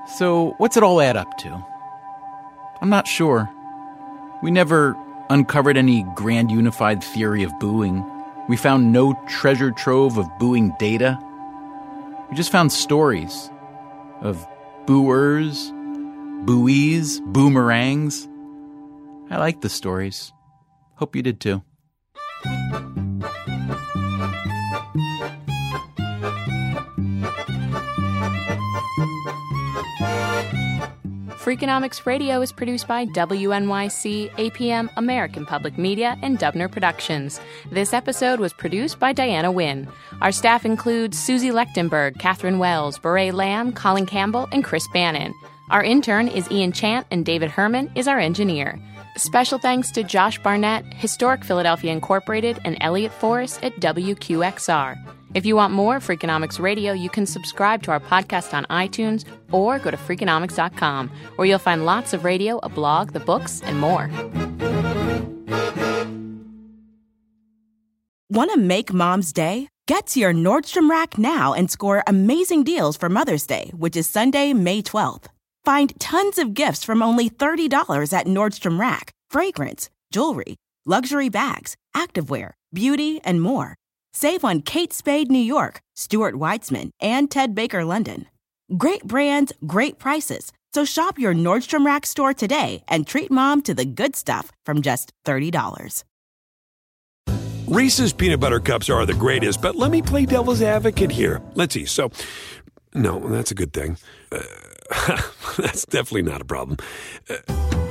So, 0.07 0.55
what's 0.57 0.77
it 0.77 0.83
all 0.83 1.01
add 1.01 1.15
up 1.15 1.37
to? 1.39 1.65
I'm 2.81 2.89
not 2.89 3.07
sure. 3.07 3.49
We 4.43 4.51
never 4.51 4.97
uncovered 5.29 5.77
any 5.77 6.03
grand 6.15 6.51
unified 6.51 7.03
theory 7.03 7.43
of 7.43 7.57
booing. 7.59 8.05
We 8.49 8.57
found 8.57 8.91
no 8.91 9.13
treasure 9.27 9.71
trove 9.71 10.17
of 10.17 10.27
booing 10.37 10.73
data. 10.79 11.17
We 12.29 12.35
just 12.35 12.51
found 12.51 12.71
stories 12.71 13.49
of 14.19 14.45
booers, 14.85 15.71
buoys, 16.43 17.19
boomerangs, 17.21 18.27
I 19.31 19.37
like 19.37 19.61
the 19.61 19.69
stories. 19.69 20.33
Hope 20.95 21.15
you 21.15 21.21
did 21.21 21.39
too. 21.39 21.63
Freakonomics 31.37 32.05
Radio 32.05 32.41
is 32.41 32.51
produced 32.51 32.89
by 32.89 33.05
WNYC, 33.05 34.31
APM, 34.31 34.89
American 34.97 35.45
Public 35.45 35.77
Media, 35.77 36.17
and 36.21 36.37
Dubner 36.37 36.69
Productions. 36.69 37.39
This 37.71 37.93
episode 37.93 38.39
was 38.41 38.53
produced 38.53 38.99
by 38.99 39.13
Diana 39.13 39.51
Huynh. 39.51 39.89
Our 40.21 40.33
staff 40.33 40.65
includes 40.65 41.17
Susie 41.17 41.51
Lechtenberg, 41.51 42.19
Catherine 42.19 42.59
Wells, 42.59 42.99
Bourree 42.99 43.33
Lam, 43.33 43.71
Colin 43.71 44.05
Campbell, 44.05 44.49
and 44.51 44.63
Chris 44.63 44.87
Bannon. 44.93 45.33
Our 45.69 45.83
intern 45.83 46.27
is 46.27 46.51
Ian 46.51 46.73
Chant, 46.73 47.07
and 47.11 47.25
David 47.25 47.49
Herman 47.49 47.91
is 47.95 48.07
our 48.07 48.19
engineer. 48.19 48.77
Special 49.17 49.59
thanks 49.59 49.91
to 49.91 50.03
Josh 50.03 50.39
Barnett, 50.39 50.85
Historic 50.93 51.43
Philadelphia 51.43 51.91
Incorporated, 51.91 52.59
and 52.63 52.77
Elliott 52.81 53.11
Forrest 53.11 53.63
at 53.63 53.75
WQXR. 53.79 54.95
If 55.33 55.45
you 55.45 55.55
want 55.55 55.73
more 55.73 55.99
Freakonomics 55.99 56.59
Radio, 56.59 56.91
you 56.93 57.09
can 57.09 57.25
subscribe 57.25 57.83
to 57.83 57.91
our 57.91 57.99
podcast 57.99 58.53
on 58.53 58.65
iTunes 58.65 59.25
or 59.51 59.79
go 59.79 59.91
to 59.91 59.97
Freakonomics.com, 59.97 61.09
where 61.35 61.47
you'll 61.47 61.59
find 61.59 61.85
lots 61.85 62.13
of 62.13 62.23
radio, 62.25 62.59
a 62.63 62.69
blog, 62.69 63.11
the 63.13 63.19
books, 63.19 63.61
and 63.61 63.79
more. 63.79 64.09
Want 68.29 68.51
to 68.51 68.57
make 68.57 68.93
mom's 68.93 69.33
day? 69.33 69.67
Get 69.87 70.07
to 70.07 70.19
your 70.19 70.33
Nordstrom 70.33 70.89
Rack 70.89 71.17
now 71.17 71.53
and 71.53 71.69
score 71.69 72.01
amazing 72.07 72.63
deals 72.63 72.95
for 72.95 73.09
Mother's 73.09 73.45
Day, 73.45 73.71
which 73.75 73.97
is 73.97 74.07
Sunday, 74.07 74.53
May 74.53 74.81
12th. 74.81 75.25
Find 75.63 75.93
tons 75.99 76.39
of 76.39 76.53
gifts 76.55 76.83
from 76.83 77.03
only 77.03 77.29
$30 77.29 78.13
at 78.13 78.25
Nordstrom 78.25 78.79
Rack 78.79 79.11
fragrance, 79.29 79.89
jewelry, 80.11 80.55
luxury 80.85 81.29
bags, 81.29 81.75
activewear, 81.95 82.51
beauty, 82.73 83.21
and 83.23 83.41
more. 83.41 83.75
Save 84.11 84.43
on 84.43 84.61
Kate 84.61 84.91
Spade 84.91 85.31
New 85.31 85.39
York, 85.39 85.79
Stuart 85.95 86.35
Weitzman, 86.35 86.89
and 86.99 87.31
Ted 87.31 87.55
Baker 87.55 87.85
London. 87.85 88.25
Great 88.77 89.03
brands, 89.05 89.53
great 89.65 89.99
prices. 89.99 90.51
So 90.73 90.83
shop 90.83 91.19
your 91.19 91.33
Nordstrom 91.33 91.85
Rack 91.85 92.05
store 92.05 92.33
today 92.33 92.83
and 92.87 93.07
treat 93.07 93.31
mom 93.31 93.61
to 93.63 93.73
the 93.73 93.85
good 93.85 94.15
stuff 94.15 94.51
from 94.65 94.81
just 94.81 95.11
$30. 95.25 96.03
Reese's 97.67 98.11
peanut 98.11 98.41
butter 98.41 98.59
cups 98.59 98.89
are 98.89 99.05
the 99.05 99.13
greatest, 99.13 99.61
but 99.61 99.75
let 99.77 99.91
me 99.91 100.01
play 100.01 100.25
devil's 100.25 100.61
advocate 100.61 101.11
here. 101.11 101.41
Let's 101.55 101.73
see. 101.73 101.85
So, 101.85 102.11
no, 102.93 103.19
that's 103.19 103.51
a 103.51 103.55
good 103.55 103.71
thing. 103.71 103.97
Uh, 104.29 104.39
That's 105.57 105.85
definitely 105.85 106.23
not 106.23 106.41
a 106.41 106.45
problem. 106.45 106.77
Uh, 107.29 107.37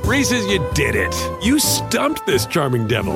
Reese's, 0.04 0.46
you 0.46 0.66
did 0.74 0.94
it. 0.94 1.14
You 1.42 1.58
stumped 1.58 2.26
this 2.26 2.46
charming 2.46 2.86
devil. 2.86 3.14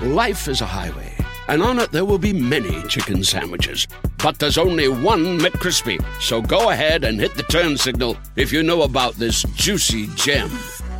Life 0.00 0.48
is 0.48 0.60
a 0.60 0.66
highway, 0.66 1.14
and 1.48 1.62
on 1.62 1.78
it 1.78 1.90
there 1.90 2.04
will 2.04 2.18
be 2.18 2.32
many 2.32 2.82
chicken 2.84 3.24
sandwiches. 3.24 3.86
But 4.22 4.38
there's 4.38 4.58
only 4.58 4.88
one 4.88 5.38
McCrispy. 5.38 6.04
So 6.20 6.42
go 6.42 6.70
ahead 6.70 7.04
and 7.04 7.20
hit 7.20 7.34
the 7.34 7.44
turn 7.44 7.76
signal 7.76 8.16
if 8.36 8.52
you 8.52 8.62
know 8.62 8.82
about 8.82 9.14
this 9.14 9.42
juicy 9.54 10.08
gem 10.16 10.50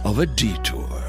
of 0.05 0.19
a 0.19 0.27
detour. 0.27 1.06